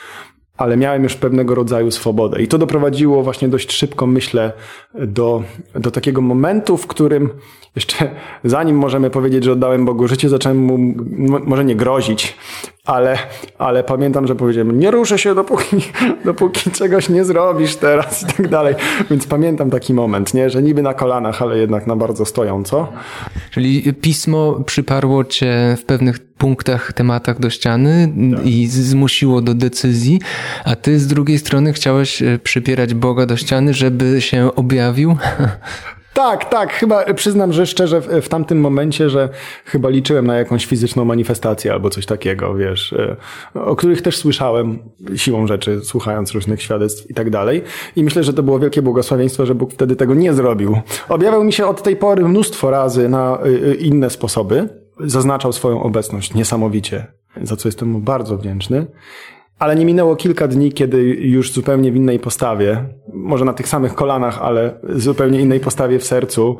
ale 0.56 0.76
miałem 0.76 1.02
już 1.02 1.14
pewnego 1.14 1.54
rodzaju 1.54 1.90
swobodę. 1.90 2.42
I 2.42 2.48
to 2.48 2.58
doprowadziło 2.58 3.22
właśnie 3.22 3.48
dość 3.48 3.72
szybko, 3.72 4.06
myślę, 4.06 4.52
do, 4.94 5.42
do 5.74 5.90
takiego 5.90 6.20
momentu, 6.20 6.76
w 6.76 6.86
którym 6.86 7.28
jeszcze 7.76 8.10
zanim 8.44 8.76
możemy 8.76 9.10
powiedzieć, 9.10 9.44
że 9.44 9.52
oddałem 9.52 9.84
Bogu 9.84 10.08
życie, 10.08 10.28
zacząłem 10.28 10.58
mu 10.58 10.78
może 11.46 11.64
nie 11.64 11.76
grozić, 11.76 12.36
ale, 12.86 13.18
ale 13.58 13.84
pamiętam, 13.84 14.26
że 14.26 14.34
powiedziałem, 14.34 14.80
nie 14.80 14.90
ruszę 14.90 15.18
się, 15.18 15.34
dopóki, 15.34 15.76
dopóki 16.24 16.70
czegoś 16.70 17.08
nie 17.08 17.24
zrobisz 17.24 17.76
teraz 17.76 18.22
i 18.22 18.26
tak 18.26 18.48
dalej. 18.48 18.74
Więc 19.10 19.26
pamiętam 19.26 19.70
taki 19.70 19.94
moment, 19.94 20.34
nie? 20.34 20.50
że 20.50 20.62
niby 20.62 20.82
na 20.82 20.94
kolanach, 20.94 21.42
ale 21.42 21.58
jednak 21.58 21.86
na 21.86 21.96
bardzo 21.96 22.24
stojąco. 22.24 22.92
Czyli 23.50 23.94
pismo 23.94 24.60
przyparło 24.66 25.24
cię 25.24 25.76
w 25.78 25.84
pewnych 25.84 26.18
punktach, 26.18 26.92
tematach 26.92 27.40
do 27.40 27.50
ściany 27.50 28.12
tak. 28.36 28.46
i 28.46 28.66
zmusiło 28.66 29.40
do 29.40 29.54
decyzji, 29.54 30.20
a 30.64 30.76
ty 30.76 30.98
z 30.98 31.06
drugiej 31.06 31.38
strony 31.38 31.72
chciałeś 31.72 32.22
e, 32.22 32.38
przypierać 32.38 32.94
Boga 32.94 33.26
do 33.26 33.36
ściany, 33.36 33.74
żeby 33.74 34.20
się 34.20 34.54
objawił? 34.54 35.16
Tak, 36.22 36.44
tak. 36.44 36.72
Chyba 36.72 37.14
przyznam, 37.14 37.52
że 37.52 37.66
szczerze 37.66 38.00
w, 38.00 38.06
w, 38.06 38.28
tamtym 38.28 38.60
momencie, 38.60 39.10
że 39.10 39.28
chyba 39.64 39.88
liczyłem 39.88 40.26
na 40.26 40.36
jakąś 40.36 40.66
fizyczną 40.66 41.04
manifestację 41.04 41.72
albo 41.72 41.90
coś 41.90 42.06
takiego, 42.06 42.54
wiesz, 42.54 42.92
e, 42.92 43.16
o 43.54 43.76
których 43.76 44.02
też 44.02 44.16
słyszałem 44.16 44.78
siłą 45.16 45.46
rzeczy, 45.46 45.80
słuchając 45.84 46.32
różnych 46.32 46.62
świadectw 46.62 47.10
i 47.10 47.14
tak 47.14 47.30
dalej. 47.30 47.62
I 47.96 48.04
myślę, 48.04 48.24
że 48.24 48.32
to 48.32 48.42
było 48.42 48.58
wielkie 48.58 48.82
błogosławieństwo, 48.82 49.46
że 49.46 49.54
Bóg 49.54 49.72
wtedy 49.72 49.96
tego 49.96 50.14
nie 50.14 50.32
zrobił. 50.32 50.78
Objawiał 51.08 51.44
mi 51.44 51.52
się 51.52 51.66
od 51.66 51.82
tej 51.82 51.96
pory 51.96 52.24
mnóstwo 52.24 52.70
razy 52.70 53.08
na 53.08 53.38
e, 53.38 53.70
e, 53.70 53.74
inne 53.74 54.10
sposoby. 54.10 54.68
Zaznaczał 55.00 55.52
swoją 55.52 55.82
obecność 55.82 56.34
niesamowicie, 56.34 57.06
za 57.42 57.56
co 57.56 57.68
jestem 57.68 57.88
mu 57.88 58.00
bardzo 58.00 58.36
wdzięczny. 58.36 58.86
Ale 59.58 59.76
nie 59.76 59.84
minęło 59.84 60.16
kilka 60.16 60.48
dni, 60.48 60.72
kiedy 60.72 61.02
już 61.04 61.52
zupełnie 61.52 61.92
w 61.92 61.96
innej 61.96 62.18
postawie, 62.18 62.84
może 63.12 63.44
na 63.44 63.52
tych 63.52 63.68
samych 63.68 63.94
kolanach, 63.94 64.42
ale 64.42 64.80
zupełnie 64.88 65.40
innej 65.40 65.60
postawie 65.60 65.98
w 65.98 66.04
sercu, 66.04 66.58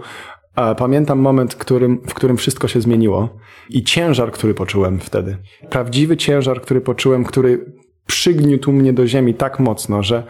pamiętam 0.77 1.19
moment, 1.19 1.55
którym, 1.55 2.01
w 2.09 2.15
którym 2.15 2.37
wszystko 2.37 2.69
się 2.69 2.81
zmieniło 2.81 3.29
i 3.71 3.83
ciężar, 3.83 4.33
który 4.33 4.55
poczułem 4.55 5.01
wtedy. 5.01 5.37
Prawdziwy 5.71 6.17
ciężar, 6.17 6.61
który 6.61 6.81
poczułem, 6.81 7.25
który 7.25 7.73
przygniótł 8.07 8.73
mnie 8.73 8.93
do 8.93 9.07
ziemi 9.07 9.35
tak 9.35 9.61
mocno, 9.61 10.03
że, 10.03 10.25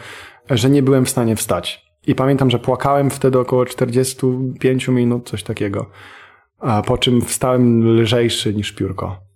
że 0.51 0.71
nie 0.71 0.83
byłem 0.83 1.05
w 1.05 1.11
stanie 1.11 1.37
wstać. 1.37 1.83
I 2.07 2.15
pamiętam, 2.15 2.51
że 2.51 2.59
płakałem 2.59 3.11
wtedy 3.11 3.39
około 3.39 3.67
45 3.67 4.89
minut, 4.89 5.29
coś 5.29 5.43
takiego. 5.43 5.91
A 6.59 6.83
po 6.83 6.99
czym 6.99 7.23
wstałem 7.23 7.85
lżejszy 8.01 8.55
niż 8.55 8.73
piórko. 8.73 9.32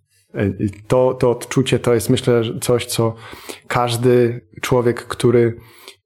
To, 0.87 1.14
to 1.14 1.31
odczucie 1.31 1.78
to 1.78 1.95
jest 1.95 2.11
myślę 2.11 2.43
coś, 2.61 2.87
co 2.87 3.14
każdy 3.66 4.40
człowiek, 4.61 5.02
który 5.07 5.57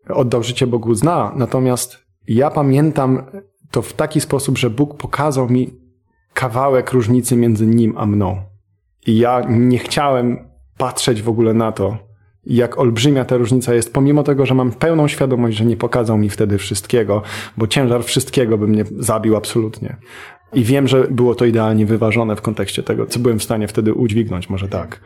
oddał 0.09 0.43
życie 0.43 0.67
Bogu 0.67 0.95
zna. 0.95 1.33
Natomiast 1.37 1.99
ja 2.29 2.51
pamiętam 2.51 3.23
to 3.71 3.83
w 3.83 3.93
taki 3.93 4.21
sposób, 4.21 4.59
że 4.59 4.71
Bóg 4.71 4.97
pokazał 4.97 5.49
mi 5.49 5.71
kawałek 6.35 6.93
różnicy 6.93 7.37
między 7.37 7.67
nim 7.67 7.95
a 7.99 8.07
mną. 8.07 8.43
I 9.07 9.19
ja 9.19 9.47
nie 9.49 9.79
chciałem 9.79 10.51
patrzeć 10.79 11.23
w 11.23 11.29
ogóle 11.29 11.55
na 11.55 11.73
to, 11.73 11.97
jak 12.47 12.79
olbrzymia 12.79 13.25
ta 13.25 13.37
różnica 13.37 13.75
jest, 13.75 13.93
pomimo 13.93 14.23
tego, 14.23 14.47
że 14.47 14.55
mam 14.55 14.73
pełną 14.73 15.09
świadomość, 15.09 15.57
że 15.57 15.65
nie 15.65 15.77
pokazał 15.77 16.19
mi 16.19 16.31
wtedy 16.31 16.59
wszystkiego, 16.59 17.23
bo 17.57 17.67
ciężar 17.67 18.05
wszystkiego 18.05 18.59
by 18.59 18.69
mnie 18.69 18.85
zabił 18.99 19.37
absolutnie. 19.37 19.97
I 20.53 20.65
wiem, 20.65 20.89
że 20.89 21.07
było 21.11 21.35
to 21.35 21.45
idealnie 21.45 21.87
wyważone 21.87 22.37
w 22.37 22.43
kontekście 22.43 22.83
tego, 22.83 23.07
co 23.07 23.19
byłem 23.19 23.39
w 23.39 23.43
stanie 23.43 23.69
wtedy 23.69 23.95
udźwignąć, 23.95 24.49
może 24.49 24.69
tak. 24.69 25.01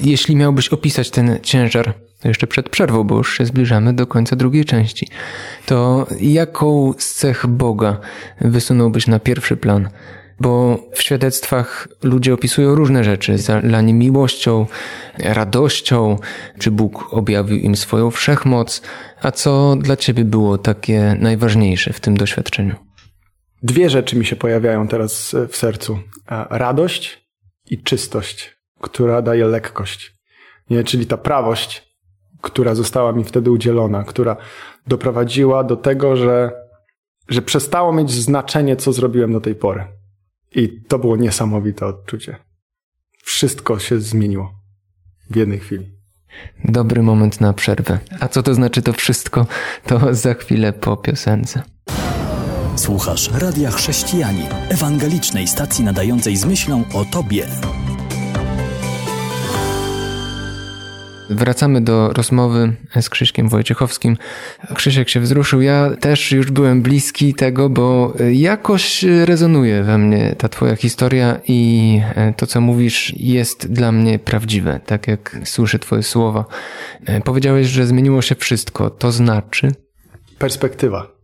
Jeśli 0.00 0.36
miałbyś 0.36 0.68
opisać 0.68 1.10
ten 1.10 1.38
ciężar, 1.42 1.94
jeszcze 2.24 2.46
przed 2.46 2.68
przerwą, 2.68 3.04
bo 3.04 3.16
już 3.16 3.38
się 3.38 3.46
zbliżamy 3.46 3.92
do 3.92 4.06
końca 4.06 4.36
drugiej 4.36 4.64
części, 4.64 5.08
to 5.66 6.06
jaką 6.20 6.94
z 6.98 7.14
cech 7.14 7.46
Boga 7.46 7.98
wysunąłbyś 8.40 9.06
na 9.06 9.18
pierwszy 9.18 9.56
plan? 9.56 9.88
Bo 10.40 10.78
w 10.94 11.02
świadectwach 11.02 11.88
ludzie 12.02 12.34
opisują 12.34 12.74
różne 12.74 13.04
rzeczy, 13.04 13.38
zalani 13.38 13.94
miłością, 13.94 14.66
radością, 15.18 16.16
czy 16.58 16.70
Bóg 16.70 17.14
objawił 17.14 17.58
im 17.58 17.76
swoją 17.76 18.10
wszechmoc, 18.10 18.82
a 19.22 19.30
co 19.30 19.76
dla 19.76 19.96
ciebie 19.96 20.24
było 20.24 20.58
takie 20.58 21.16
najważniejsze 21.20 21.92
w 21.92 22.00
tym 22.00 22.16
doświadczeniu? 22.16 22.89
Dwie 23.62 23.90
rzeczy 23.90 24.16
mi 24.16 24.26
się 24.26 24.36
pojawiają 24.36 24.88
teraz 24.88 25.36
w 25.48 25.56
sercu. 25.56 25.98
Radość 26.50 27.28
i 27.70 27.82
czystość, 27.82 28.56
która 28.80 29.22
daje 29.22 29.46
lekkość. 29.46 30.14
Nie? 30.70 30.84
Czyli 30.84 31.06
ta 31.06 31.16
prawość, 31.16 31.96
która 32.40 32.74
została 32.74 33.12
mi 33.12 33.24
wtedy 33.24 33.50
udzielona, 33.50 34.04
która 34.04 34.36
doprowadziła 34.86 35.64
do 35.64 35.76
tego, 35.76 36.16
że, 36.16 36.52
że 37.28 37.42
przestało 37.42 37.92
mieć 37.92 38.10
znaczenie, 38.10 38.76
co 38.76 38.92
zrobiłem 38.92 39.32
do 39.32 39.40
tej 39.40 39.54
pory. 39.54 39.84
I 40.54 40.82
to 40.88 40.98
było 40.98 41.16
niesamowite 41.16 41.86
odczucie. 41.86 42.36
Wszystko 43.22 43.78
się 43.78 44.00
zmieniło 44.00 44.54
w 45.30 45.36
jednej 45.36 45.58
chwili. 45.58 46.00
Dobry 46.64 47.02
moment 47.02 47.40
na 47.40 47.52
przerwę. 47.52 47.98
A 48.20 48.28
co 48.28 48.42
to 48.42 48.54
znaczy 48.54 48.82
to 48.82 48.92
wszystko, 48.92 49.46
to 49.86 50.14
za 50.14 50.34
chwilę 50.34 50.72
po 50.72 50.96
piosence. 50.96 51.62
Słuchasz 52.80 53.30
Radia 53.32 53.70
Chrześcijani, 53.70 54.42
ewangelicznej 54.68 55.46
stacji 55.46 55.84
nadającej 55.84 56.36
z 56.36 56.44
myślą 56.44 56.84
o 56.94 57.04
Tobie. 57.04 57.46
Wracamy 61.30 61.80
do 61.80 62.12
rozmowy 62.12 62.72
z 63.00 63.08
Krzyśkiem 63.08 63.48
Wojciechowskim. 63.48 64.16
Krzysiek 64.74 65.08
się 65.08 65.20
wzruszył. 65.20 65.60
Ja 65.60 65.90
też 66.00 66.32
już 66.32 66.50
byłem 66.50 66.82
bliski 66.82 67.34
tego, 67.34 67.68
bo 67.68 68.14
jakoś 68.32 69.02
rezonuje 69.24 69.82
we 69.82 69.98
mnie 69.98 70.34
ta 70.38 70.48
Twoja 70.48 70.76
historia 70.76 71.40
i 71.48 72.02
to, 72.36 72.46
co 72.46 72.60
mówisz, 72.60 73.12
jest 73.16 73.72
dla 73.72 73.92
mnie 73.92 74.18
prawdziwe, 74.18 74.80
tak 74.86 75.08
jak 75.08 75.36
słyszę 75.44 75.78
Twoje 75.78 76.02
słowa. 76.02 76.44
Powiedziałeś, 77.24 77.66
że 77.66 77.86
zmieniło 77.86 78.22
się 78.22 78.34
wszystko. 78.34 78.90
To 78.90 79.12
znaczy? 79.12 79.72
Perspektywa 80.38 81.19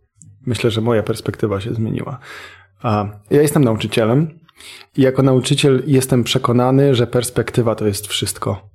myślę, 0.47 0.71
że 0.71 0.81
moja 0.81 1.03
perspektywa 1.03 1.61
się 1.61 1.73
zmieniła. 1.73 2.19
Ja 3.29 3.41
jestem 3.41 3.63
nauczycielem 3.63 4.39
i 4.97 5.01
jako 5.01 5.23
nauczyciel 5.23 5.83
jestem 5.87 6.23
przekonany, 6.23 6.95
że 6.95 7.07
perspektywa 7.07 7.75
to 7.75 7.87
jest 7.87 8.07
wszystko. 8.07 8.69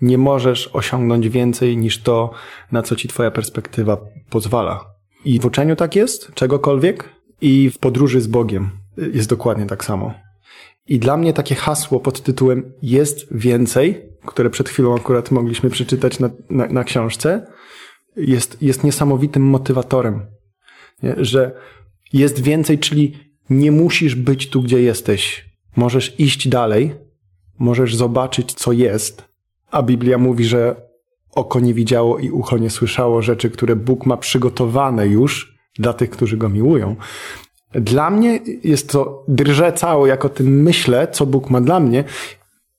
Nie 0.00 0.18
możesz 0.18 0.70
osiągnąć 0.72 1.28
więcej 1.28 1.76
niż 1.76 2.02
to, 2.02 2.30
na 2.72 2.82
co 2.82 2.96
ci 2.96 3.08
twoja 3.08 3.30
perspektywa 3.30 3.98
pozwala. 4.30 4.84
I 5.24 5.40
w 5.40 5.46
uczeniu 5.46 5.76
tak 5.76 5.96
jest, 5.96 6.34
czegokolwiek, 6.34 7.08
i 7.40 7.70
w 7.70 7.78
podróży 7.78 8.20
z 8.20 8.26
Bogiem 8.26 8.70
jest 8.96 9.28
dokładnie 9.28 9.66
tak 9.66 9.84
samo. 9.84 10.14
I 10.88 10.98
dla 10.98 11.16
mnie 11.16 11.32
takie 11.32 11.54
hasło 11.54 12.00
pod 12.00 12.22
tytułem 12.22 12.72
Jest 12.82 13.26
więcej, 13.30 14.02
które 14.26 14.50
przed 14.50 14.68
chwilą 14.68 14.96
akurat 14.96 15.30
mogliśmy 15.30 15.70
przeczytać 15.70 16.20
na, 16.20 16.30
na, 16.50 16.66
na 16.66 16.84
książce, 16.84 17.46
jest, 18.16 18.62
jest 18.62 18.84
niesamowitym 18.84 19.42
motywatorem 19.42 20.26
nie? 21.02 21.14
że 21.18 21.52
jest 22.12 22.42
więcej, 22.42 22.78
czyli 22.78 23.12
nie 23.50 23.72
musisz 23.72 24.14
być 24.14 24.50
tu, 24.50 24.62
gdzie 24.62 24.82
jesteś. 24.82 25.50
Możesz 25.76 26.20
iść 26.20 26.48
dalej, 26.48 26.94
możesz 27.58 27.96
zobaczyć, 27.96 28.54
co 28.54 28.72
jest. 28.72 29.24
A 29.70 29.82
Biblia 29.82 30.18
mówi, 30.18 30.44
że 30.44 30.76
oko 31.34 31.60
nie 31.60 31.74
widziało 31.74 32.18
i 32.18 32.30
ucho 32.30 32.58
nie 32.58 32.70
słyszało 32.70 33.22
rzeczy, 33.22 33.50
które 33.50 33.76
Bóg 33.76 34.06
ma 34.06 34.16
przygotowane 34.16 35.06
już 35.06 35.56
dla 35.78 35.92
tych, 35.92 36.10
którzy 36.10 36.36
go 36.36 36.48
miłują. 36.48 36.96
Dla 37.72 38.10
mnie 38.10 38.40
jest 38.64 38.90
to, 38.90 39.24
drżę 39.28 39.72
cało, 39.72 40.06
jak 40.06 40.24
o 40.24 40.28
tym 40.28 40.62
myślę, 40.62 41.08
co 41.12 41.26
Bóg 41.26 41.50
ma 41.50 41.60
dla 41.60 41.80
mnie, 41.80 42.04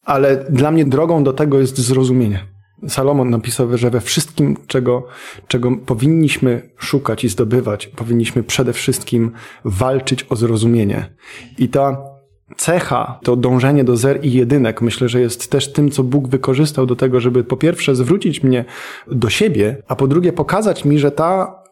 ale 0.04 0.46
dla 0.50 0.72
mnie 0.72 0.86
drogą 0.86 1.24
do 1.24 1.34
tego 1.34 1.60
jest 1.60 1.78
zrozumienie. 1.78 2.57
Salomon 2.88 3.30
napisał, 3.30 3.78
że 3.78 3.90
we 3.90 4.02
wszystkim, 4.02 4.58
czego, 4.68 5.08
czego 5.48 5.78
powinniśmy 5.86 6.70
szukać 6.78 7.24
i 7.24 7.30
zdobywać, 7.30 7.88
powinniśmy 7.88 8.44
przede 8.44 8.74
wszystkim 8.74 9.32
walczyć 9.66 10.26
o 10.30 10.36
zrozumienie. 10.36 11.16
I 11.58 11.70
ta 11.70 11.98
cecha, 12.58 13.20
to 13.24 13.36
dążenie 13.36 13.84
do 13.84 13.98
zer 13.98 14.26
i 14.26 14.34
jedynek, 14.34 14.82
myślę, 14.82 15.10
że 15.10 15.22
jest 15.22 15.52
też 15.52 15.74
tym, 15.74 15.92
co 15.92 16.04
Bóg 16.04 16.28
wykorzystał 16.28 16.86
do 16.86 16.96
tego, 16.96 17.20
żeby 17.20 17.44
po 17.44 17.58
pierwsze 17.58 17.96
zwrócić 17.96 18.44
mnie 18.44 18.66
do 19.08 19.30
siebie, 19.30 19.84
a 19.88 19.96
po 19.96 20.08
drugie 20.08 20.34
pokazać 20.34 20.86
mi, 20.86 21.00
że 21.00 21.12
ta 21.12 21.64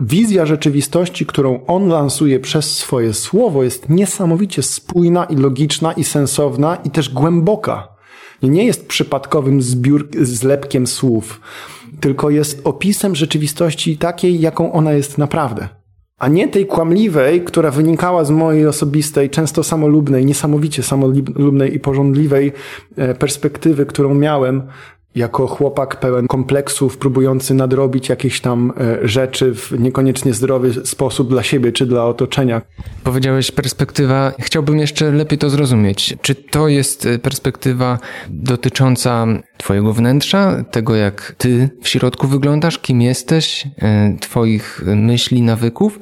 wizja 0.00 0.46
rzeczywistości, 0.46 1.26
którą 1.26 1.66
on 1.66 1.88
lansuje 1.88 2.40
przez 2.40 2.76
swoje 2.76 3.14
słowo, 3.14 3.62
jest 3.62 3.88
niesamowicie 3.88 4.62
spójna 4.62 5.24
i 5.24 5.36
logiczna 5.36 5.92
i 5.92 6.04
sensowna 6.04 6.76
i 6.84 6.90
też 6.90 7.08
głęboka. 7.10 7.97
Nie 8.42 8.64
jest 8.64 8.86
przypadkowym 8.86 9.62
zbiór, 9.62 10.08
zlepkiem 10.20 10.86
słów, 10.86 11.40
tylko 12.00 12.30
jest 12.30 12.60
opisem 12.64 13.14
rzeczywistości 13.16 13.96
takiej, 13.96 14.40
jaką 14.40 14.72
ona 14.72 14.92
jest 14.92 15.18
naprawdę. 15.18 15.68
A 16.18 16.28
nie 16.28 16.48
tej 16.48 16.66
kłamliwej, 16.66 17.44
która 17.44 17.70
wynikała 17.70 18.24
z 18.24 18.30
mojej 18.30 18.66
osobistej, 18.66 19.30
często 19.30 19.62
samolubnej, 19.64 20.26
niesamowicie 20.26 20.82
samolubnej 20.82 21.74
i 21.74 21.80
porządliwej 21.80 22.52
e, 22.96 23.14
perspektywy, 23.14 23.86
którą 23.86 24.14
miałem 24.14 24.62
jako 25.18 25.46
chłopak 25.46 26.00
pełen 26.00 26.26
kompleksów, 26.26 26.98
próbujący 26.98 27.54
nadrobić 27.54 28.08
jakieś 28.08 28.40
tam 28.40 28.72
e, 28.80 29.08
rzeczy 29.08 29.54
w 29.54 29.80
niekoniecznie 29.80 30.34
zdrowy 30.34 30.86
sposób 30.86 31.28
dla 31.28 31.42
siebie 31.42 31.72
czy 31.72 31.86
dla 31.86 32.04
otoczenia. 32.04 32.62
Powiedziałeś 33.04 33.50
perspektywa, 33.50 34.32
chciałbym 34.38 34.78
jeszcze 34.78 35.10
lepiej 35.10 35.38
to 35.38 35.50
zrozumieć. 35.50 36.16
Czy 36.22 36.34
to 36.34 36.68
jest 36.68 37.06
e, 37.06 37.18
perspektywa 37.18 37.98
dotycząca 38.28 39.26
Twojego 39.56 39.92
wnętrza, 39.92 40.64
tego 40.70 40.96
jak 40.96 41.34
Ty 41.38 41.70
w 41.82 41.88
środku 41.88 42.26
wyglądasz, 42.26 42.78
kim 42.78 43.02
jesteś, 43.02 43.66
e, 43.78 44.16
Twoich 44.20 44.82
myśli, 44.86 45.42
nawyków? 45.42 45.98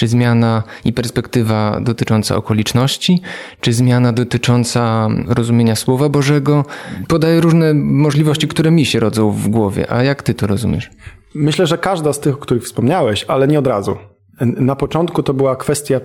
Czy 0.00 0.08
zmiana 0.08 0.62
i 0.84 0.92
perspektywa 0.92 1.80
dotycząca 1.80 2.36
okoliczności, 2.36 3.22
czy 3.60 3.72
zmiana 3.72 4.12
dotycząca 4.12 5.08
rozumienia 5.26 5.76
Słowa 5.76 6.08
Bożego? 6.08 6.64
Podaję 7.08 7.40
różne 7.40 7.74
możliwości, 7.74 8.48
które 8.48 8.70
mi 8.70 8.84
się 8.84 9.00
rodzą 9.00 9.30
w 9.30 9.48
głowie. 9.48 9.92
A 9.92 10.02
jak 10.02 10.22
ty 10.22 10.34
to 10.34 10.46
rozumiesz? 10.46 10.90
Myślę, 11.34 11.66
że 11.66 11.78
każda 11.78 12.12
z 12.12 12.20
tych, 12.20 12.34
o 12.34 12.38
których 12.38 12.64
wspomniałeś, 12.64 13.24
ale 13.28 13.48
nie 13.48 13.58
od 13.58 13.66
razu. 13.66 13.96
Na 14.40 14.76
początku 14.76 15.22
to 15.22 15.34
była 15.34 15.56
kwestia 15.56 16.00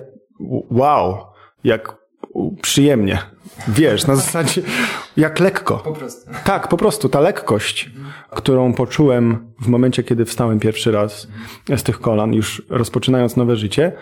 wow, 0.70 1.18
jak 1.64 1.96
przyjemnie. 2.62 3.18
Wiesz, 3.68 4.06
na 4.06 4.16
zasadzie 4.16 4.62
jak 5.16 5.40
lekko. 5.40 5.78
Po 5.78 5.92
prostu. 5.92 6.30
Tak, 6.44 6.68
po 6.68 6.76
prostu 6.76 7.08
ta 7.08 7.20
lekkość, 7.20 7.90
którą 8.30 8.72
poczułem 8.72 9.52
w 9.60 9.68
momencie, 9.68 10.02
kiedy 10.02 10.24
wstałem 10.24 10.60
pierwszy 10.60 10.92
raz 10.92 11.28
z 11.76 11.82
tych 11.82 12.00
kolan, 12.00 12.34
już 12.34 12.62
rozpoczynając 12.70 13.36
nowe 13.36 13.56
życie. 13.56 13.92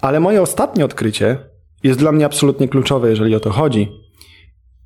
Ale 0.00 0.20
moje 0.20 0.42
ostatnie 0.42 0.84
odkrycie 0.84 1.38
jest 1.82 1.98
dla 1.98 2.12
mnie 2.12 2.26
absolutnie 2.26 2.68
kluczowe, 2.68 3.10
jeżeli 3.10 3.34
o 3.34 3.40
to 3.40 3.50
chodzi. 3.50 3.92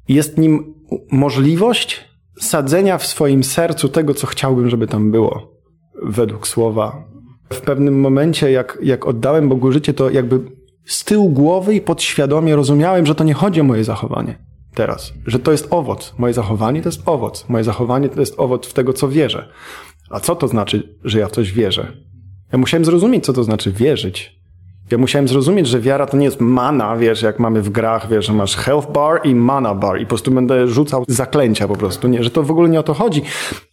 Jest 0.08 0.38
nim 0.38 0.74
możliwość 1.12 2.04
sadzenia 2.40 2.98
w 2.98 3.06
swoim 3.06 3.44
sercu 3.44 3.88
tego, 3.88 4.14
co 4.14 4.26
chciałbym, 4.26 4.70
żeby 4.70 4.86
tam 4.86 5.10
było, 5.10 5.60
według 6.02 6.48
słowa. 6.48 7.04
W 7.52 7.60
pewnym 7.60 8.00
momencie, 8.00 8.50
jak, 8.50 8.78
jak 8.82 9.06
oddałem 9.06 9.48
Bogu 9.48 9.72
życie, 9.72 9.94
to 9.94 10.10
jakby 10.10 10.40
z 10.84 11.04
tyłu 11.04 11.30
głowy 11.30 11.74
i 11.74 11.80
podświadomie 11.80 12.56
rozumiałem, 12.56 13.06
że 13.06 13.14
to 13.14 13.24
nie 13.24 13.34
chodzi 13.34 13.60
o 13.60 13.64
moje 13.64 13.84
zachowanie 13.84 14.45
teraz, 14.76 15.12
że 15.26 15.38
to 15.38 15.52
jest 15.52 15.66
owoc. 15.70 16.14
Moje 16.18 16.34
zachowanie 16.34 16.82
to 16.82 16.88
jest 16.88 17.02
owoc. 17.08 17.44
Moje 17.48 17.64
zachowanie 17.64 18.08
to 18.08 18.20
jest 18.20 18.34
owoc 18.40 18.66
w 18.66 18.72
tego, 18.72 18.92
co 18.92 19.08
wierzę. 19.08 19.48
A 20.10 20.20
co 20.20 20.36
to 20.36 20.48
znaczy, 20.48 20.96
że 21.04 21.18
ja 21.18 21.28
w 21.28 21.32
coś 21.32 21.52
wierzę? 21.52 21.92
Ja 22.52 22.58
musiałem 22.58 22.84
zrozumieć, 22.84 23.24
co 23.24 23.32
to 23.32 23.44
znaczy 23.44 23.72
wierzyć. 23.72 24.36
Ja 24.90 24.98
musiałem 24.98 25.28
zrozumieć, 25.28 25.66
że 25.66 25.80
wiara 25.80 26.06
to 26.06 26.16
nie 26.16 26.24
jest 26.24 26.40
mana, 26.40 26.96
wiesz, 26.96 27.22
jak 27.22 27.38
mamy 27.38 27.62
w 27.62 27.70
grach, 27.70 28.08
wiesz, 28.08 28.26
że 28.26 28.32
masz 28.32 28.56
health 28.56 28.92
bar 28.92 29.20
i 29.24 29.34
mana 29.34 29.74
bar 29.74 30.00
i 30.00 30.04
po 30.04 30.08
prostu 30.08 30.30
będę 30.30 30.68
rzucał 30.68 31.04
zaklęcia 31.08 31.68
po 31.68 31.76
prostu, 31.76 32.08
nie, 32.08 32.24
że 32.24 32.30
to 32.30 32.42
w 32.42 32.50
ogóle 32.50 32.68
nie 32.68 32.80
o 32.80 32.82
to 32.82 32.94
chodzi. 32.94 33.22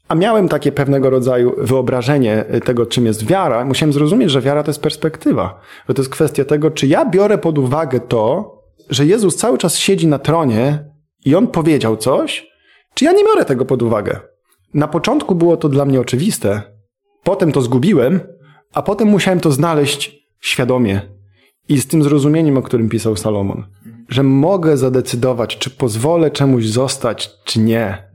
A 0.08 0.16
miałem 0.16 0.50
takie 0.50 0.72
pewnego 0.72 1.10
rodzaju 1.10 1.54
wyobrażenie 1.58 2.46
tego, 2.66 2.86
czym 2.86 3.06
jest 3.06 3.26
wiara. 3.28 3.66
Musiałem 3.66 3.94
zrozumieć, 3.94 4.32
że 4.32 4.42
wiara 4.42 4.64
to 4.64 4.70
jest 4.70 4.82
perspektywa. 4.82 5.60
Że 5.88 5.94
to 5.94 6.02
jest 6.02 6.12
kwestia 6.12 6.46
tego, 6.46 6.72
czy 6.72 6.88
ja 6.88 7.06
biorę 7.06 7.38
pod 7.38 7.58
uwagę 7.58 8.00
to, 8.00 8.54
że 8.90 9.06
Jezus 9.06 9.36
cały 9.36 9.58
czas 9.58 9.78
siedzi 9.78 10.08
na 10.08 10.20
tronie 10.20 10.93
i 11.26 11.36
on 11.36 11.48
powiedział 11.48 11.98
coś, 11.98 12.48
czy 12.94 13.06
ja 13.06 13.12
nie 13.12 13.24
biorę 13.24 13.46
tego 13.46 13.66
pod 13.66 13.82
uwagę. 13.82 14.20
Na 14.74 14.88
początku 14.88 15.36
było 15.36 15.58
to 15.58 15.70
dla 15.70 15.86
mnie 15.86 16.02
oczywiste, 16.02 16.62
potem 17.24 17.52
to 17.52 17.62
zgubiłem, 17.62 18.20
a 18.74 18.82
potem 18.82 19.08
musiałem 19.08 19.40
to 19.40 19.52
znaleźć 19.52 20.28
świadomie 20.40 21.02
i 21.70 21.78
z 21.78 21.88
tym 21.88 22.04
zrozumieniem, 22.04 22.58
o 22.58 22.62
którym 22.62 22.90
pisał 22.90 23.16
Salomon, 23.16 23.66
że 24.10 24.24
mogę 24.24 24.78
zadecydować, 24.78 25.58
czy 25.58 25.70
pozwolę 25.70 26.32
czemuś 26.32 26.66
zostać, 26.66 27.32
czy 27.46 27.60
nie 27.60 28.12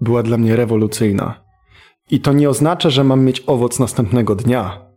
była 0.00 0.22
dla 0.22 0.38
mnie 0.38 0.56
rewolucyjna. 0.56 1.44
I 2.10 2.20
to 2.20 2.32
nie 2.32 2.48
oznacza, 2.50 2.90
że 2.90 3.04
mam 3.04 3.24
mieć 3.24 3.42
owoc 3.46 3.78
następnego 3.78 4.34
dnia. 4.34 4.91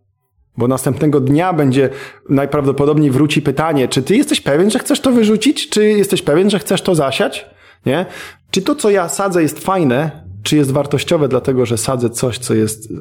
Bo 0.58 0.68
następnego 0.68 1.20
dnia 1.20 1.54
będzie 1.54 1.90
najprawdopodobniej 2.30 3.12
wróci 3.12 3.42
pytanie, 3.42 3.88
czy 3.88 4.04
ty 4.04 4.16
jesteś 4.16 4.42
pewien, 4.42 4.70
że 4.70 4.80
chcesz 4.80 5.00
to 5.00 5.12
wyrzucić? 5.12 5.70
Czy 5.70 5.90
jesteś 5.90 6.22
pewien, 6.22 6.50
że 6.50 6.60
chcesz 6.60 6.82
to 6.82 6.96
zasiać? 6.96 7.46
Nie? 7.86 8.06
Czy 8.52 8.62
to, 8.62 8.76
co 8.76 8.90
ja 8.90 9.10
sadzę, 9.10 9.42
jest 9.42 9.60
fajne? 9.60 10.26
Czy 10.44 10.56
jest 10.56 10.72
wartościowe, 10.72 11.28
dlatego 11.28 11.66
że 11.66 11.78
sadzę 11.78 12.10
coś, 12.10 12.38
co 12.38 12.54
jest 12.54 12.94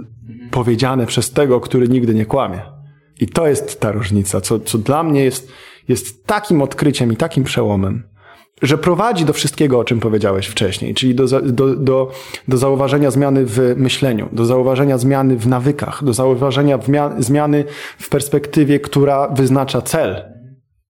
powiedziane 0.50 1.06
przez 1.06 1.30
tego, 1.30 1.60
który 1.60 1.88
nigdy 1.88 2.14
nie 2.14 2.26
kłamie? 2.26 2.62
I 3.20 3.26
to 3.26 3.46
jest 3.46 3.80
ta 3.80 3.92
różnica, 3.92 4.40
co, 4.40 4.60
co 4.60 4.78
dla 4.78 5.02
mnie 5.02 5.24
jest, 5.24 5.48
jest 5.88 6.26
takim 6.26 6.62
odkryciem 6.62 7.12
i 7.12 7.16
takim 7.16 7.44
przełomem 7.44 8.02
że 8.62 8.78
prowadzi 8.78 9.24
do 9.24 9.32
wszystkiego, 9.32 9.78
o 9.78 9.84
czym 9.84 10.00
powiedziałeś 10.00 10.46
wcześniej, 10.46 10.94
czyli 10.94 11.14
do, 11.14 11.26
do, 11.42 11.76
do, 11.76 12.10
do 12.48 12.56
zauważenia 12.56 13.10
zmiany 13.10 13.46
w 13.46 13.74
myśleniu, 13.76 14.28
do 14.32 14.44
zauważenia 14.44 14.98
zmiany 14.98 15.36
w 15.36 15.46
nawykach, 15.46 16.04
do 16.04 16.14
zauważenia 16.14 16.78
zmiany 17.18 17.64
w 17.98 18.08
perspektywie, 18.08 18.80
która 18.80 19.28
wyznacza 19.28 19.82
cel. 19.82 20.24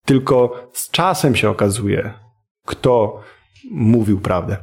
Tylko 0.04 0.68
z 0.72 0.90
czasem 0.90 1.36
się 1.36 1.50
okazuje, 1.50 2.14
kto 2.66 3.20
mówił 3.70 4.20
prawdę. 4.20 4.56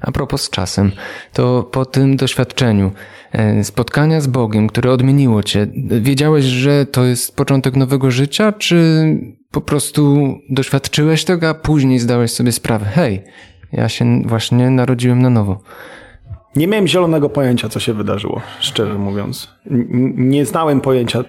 A 0.00 0.12
propos 0.12 0.42
z 0.42 0.50
czasem, 0.50 0.92
to 1.32 1.62
po 1.62 1.84
tym 1.84 2.16
doświadczeniu 2.16 2.92
e, 3.32 3.64
spotkania 3.64 4.20
z 4.20 4.26
Bogiem, 4.26 4.66
które 4.66 4.90
odmieniło 4.90 5.42
cię, 5.42 5.66
wiedziałeś, 6.00 6.44
że 6.44 6.86
to 6.86 7.04
jest 7.04 7.36
początek 7.36 7.76
nowego 7.76 8.10
życia, 8.10 8.52
czy 8.52 9.06
po 9.50 9.60
prostu 9.60 10.34
doświadczyłeś 10.50 11.24
tego, 11.24 11.48
a 11.48 11.54
później 11.54 11.98
zdałeś 11.98 12.32
sobie 12.32 12.52
sprawę, 12.52 12.84
hej, 12.84 13.24
ja 13.72 13.88
się 13.88 14.22
właśnie 14.26 14.70
narodziłem 14.70 15.22
na 15.22 15.30
nowo? 15.30 15.60
Nie 16.56 16.68
miałem 16.68 16.86
zielonego 16.86 17.28
pojęcia, 17.28 17.68
co 17.68 17.80
się 17.80 17.92
wydarzyło, 17.92 18.40
szczerze 18.60 18.94
mówiąc. 18.94 19.48
Nie 20.16 20.46
znałem 20.46 20.80
pojęcia 20.80 21.24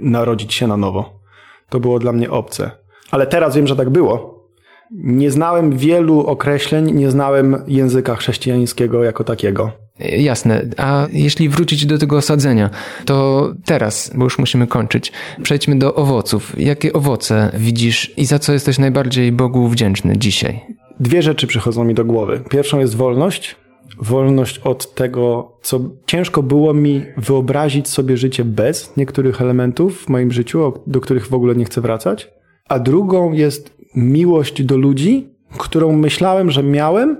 narodzić 0.00 0.54
się 0.54 0.66
na 0.66 0.76
nowo. 0.76 1.20
To 1.68 1.80
było 1.80 1.98
dla 1.98 2.12
mnie 2.12 2.30
obce. 2.30 2.70
Ale 3.10 3.26
teraz 3.26 3.56
wiem, 3.56 3.66
że 3.66 3.76
tak 3.76 3.90
było, 3.90 4.42
nie 4.90 5.30
znałem 5.30 5.76
wielu 5.76 6.26
określeń, 6.26 6.94
nie 6.94 7.10
znałem 7.10 7.64
języka 7.66 8.16
chrześcijańskiego 8.16 9.04
jako 9.04 9.24
takiego. 9.24 9.72
Jasne. 9.98 10.62
A 10.76 11.06
jeśli 11.12 11.48
wrócić 11.48 11.86
do 11.86 11.98
tego 11.98 12.16
osadzenia, 12.16 12.70
to 13.04 13.48
teraz, 13.64 14.10
bo 14.14 14.24
już 14.24 14.38
musimy 14.38 14.66
kończyć, 14.66 15.12
przejdźmy 15.42 15.78
do 15.78 15.94
owoców. 15.94 16.58
Jakie 16.58 16.92
owoce 16.92 17.50
widzisz 17.54 18.12
i 18.16 18.24
za 18.24 18.38
co 18.38 18.52
jesteś 18.52 18.78
najbardziej 18.78 19.32
Bogu 19.32 19.68
wdzięczny 19.68 20.18
dzisiaj? 20.18 20.60
Dwie 21.00 21.22
rzeczy 21.22 21.46
przychodzą 21.46 21.84
mi 21.84 21.94
do 21.94 22.04
głowy. 22.04 22.40
Pierwszą 22.50 22.78
jest 22.78 22.96
wolność. 22.96 23.56
Wolność 23.98 24.58
od 24.58 24.94
tego, 24.94 25.52
co 25.62 25.80
ciężko 26.06 26.42
było 26.42 26.74
mi 26.74 27.02
wyobrazić 27.16 27.88
sobie 27.88 28.16
życie 28.16 28.44
bez 28.44 28.96
niektórych 28.96 29.40
elementów 29.40 30.04
w 30.04 30.08
moim 30.08 30.32
życiu, 30.32 30.72
do 30.86 31.00
których 31.00 31.26
w 31.26 31.34
ogóle 31.34 31.54
nie 31.54 31.64
chcę 31.64 31.80
wracać. 31.80 32.30
A 32.68 32.78
drugą 32.78 33.32
jest 33.32 33.76
miłość 33.94 34.62
do 34.62 34.76
ludzi, 34.76 35.28
którą 35.58 35.92
myślałem, 35.92 36.50
że 36.50 36.62
miałem, 36.62 37.16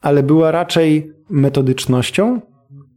ale 0.00 0.22
była 0.22 0.50
raczej 0.50 1.15
metodycznością 1.30 2.40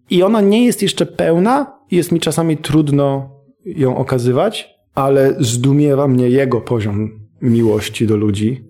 i 0.09 0.23
ona 0.23 0.41
nie 0.41 0.65
jest 0.65 0.81
jeszcze 0.81 1.05
pełna 1.05 1.79
i 1.91 1.95
jest 1.95 2.11
mi 2.11 2.19
czasami 2.19 2.57
trudno 2.57 3.29
ją 3.65 3.97
okazywać, 3.97 4.75
ale 4.95 5.35
zdumiewa 5.39 6.07
mnie 6.07 6.29
jego 6.29 6.61
poziom 6.61 7.09
miłości 7.41 8.07
do 8.07 8.17
ludzi 8.17 8.65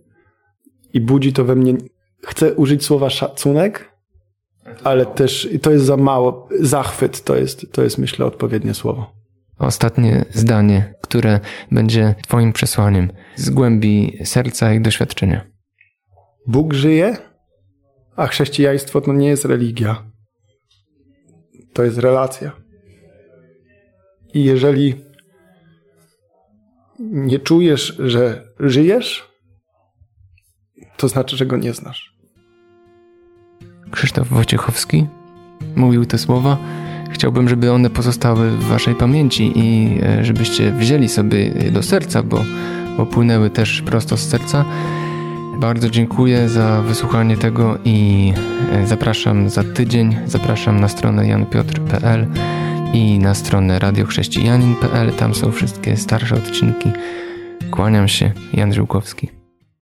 i 0.93 1.01
budzi 1.01 1.33
to 1.33 1.45
we 1.45 1.55
mnie, 1.55 1.73
chcę 2.25 2.53
użyć 2.53 2.85
słowa 2.85 3.09
szacunek, 3.09 3.91
ale 4.83 5.05
też 5.05 5.49
to 5.61 5.71
jest 5.71 5.85
za 5.85 5.97
mało, 5.97 6.49
zachwyt 6.59 7.23
to 7.23 7.35
jest, 7.35 7.71
to 7.71 7.83
jest 7.83 7.97
myślę 7.97 8.25
odpowiednie 8.25 8.73
słowo 8.73 9.19
ostatnie 9.59 10.25
zdanie, 10.31 10.93
które 11.01 11.39
będzie 11.71 12.15
Twoim 12.27 12.53
przesłaniem 12.53 13.11
z 13.35 13.49
głębi 13.49 14.17
serca 14.23 14.73
i 14.73 14.81
doświadczenia. 14.81 15.45
Bóg 16.47 16.73
żyje, 16.73 17.17
a 18.19 18.27
chrześcijaństwo 18.27 19.01
to 19.01 19.13
nie 19.13 19.27
jest 19.27 19.45
religia. 19.45 20.03
To 21.73 21.83
jest 21.83 21.97
relacja. 21.97 22.51
I 24.33 24.43
jeżeli 24.43 24.95
nie 26.99 27.39
czujesz, 27.39 27.95
że 27.99 28.43
żyjesz, 28.59 29.29
to 30.97 31.07
znaczy, 31.07 31.37
że 31.37 31.45
go 31.45 31.57
nie 31.57 31.73
znasz. 31.73 32.13
Krzysztof 33.91 34.27
Wojciechowski 34.27 35.07
mówił 35.75 36.05
te 36.05 36.17
słowa. 36.17 36.57
Chciałbym, 37.11 37.49
żeby 37.49 37.71
one 37.71 37.89
pozostały 37.89 38.51
w 38.51 38.63
Waszej 38.63 38.95
pamięci 38.95 39.51
i 39.55 39.99
e, 40.03 40.25
żebyście 40.25 40.71
wzięli 40.71 41.09
sobie 41.09 41.51
do 41.71 41.83
serca, 41.83 42.23
bo, 42.23 42.43
bo 42.97 43.05
płynęły 43.05 43.49
też 43.49 43.81
prosto 43.81 44.17
z 44.17 44.29
serca. 44.29 44.65
Bardzo 45.59 45.89
dziękuję 45.89 46.49
za 46.49 46.81
wysłuchanie 46.81 47.37
tego 47.37 47.77
i 47.85 48.33
e, 48.71 48.87
zapraszam 48.87 49.49
za 49.49 49.63
tydzień. 49.63 50.17
Zapraszam 50.25 50.79
na 50.79 50.87
stronę 50.87 51.27
janpiotr.pl 51.27 52.27
i 52.93 53.19
na 53.19 53.33
stronę 53.33 53.79
radiochrześcijanin.pl. 53.79 55.11
Tam 55.11 55.35
są 55.35 55.51
wszystkie 55.51 55.97
starsze 55.97 56.35
odcinki. 56.35 56.91
Kłaniam 57.71 58.07
się, 58.07 58.31
Jan 58.53 58.73
Żyłkowski. 58.73 59.38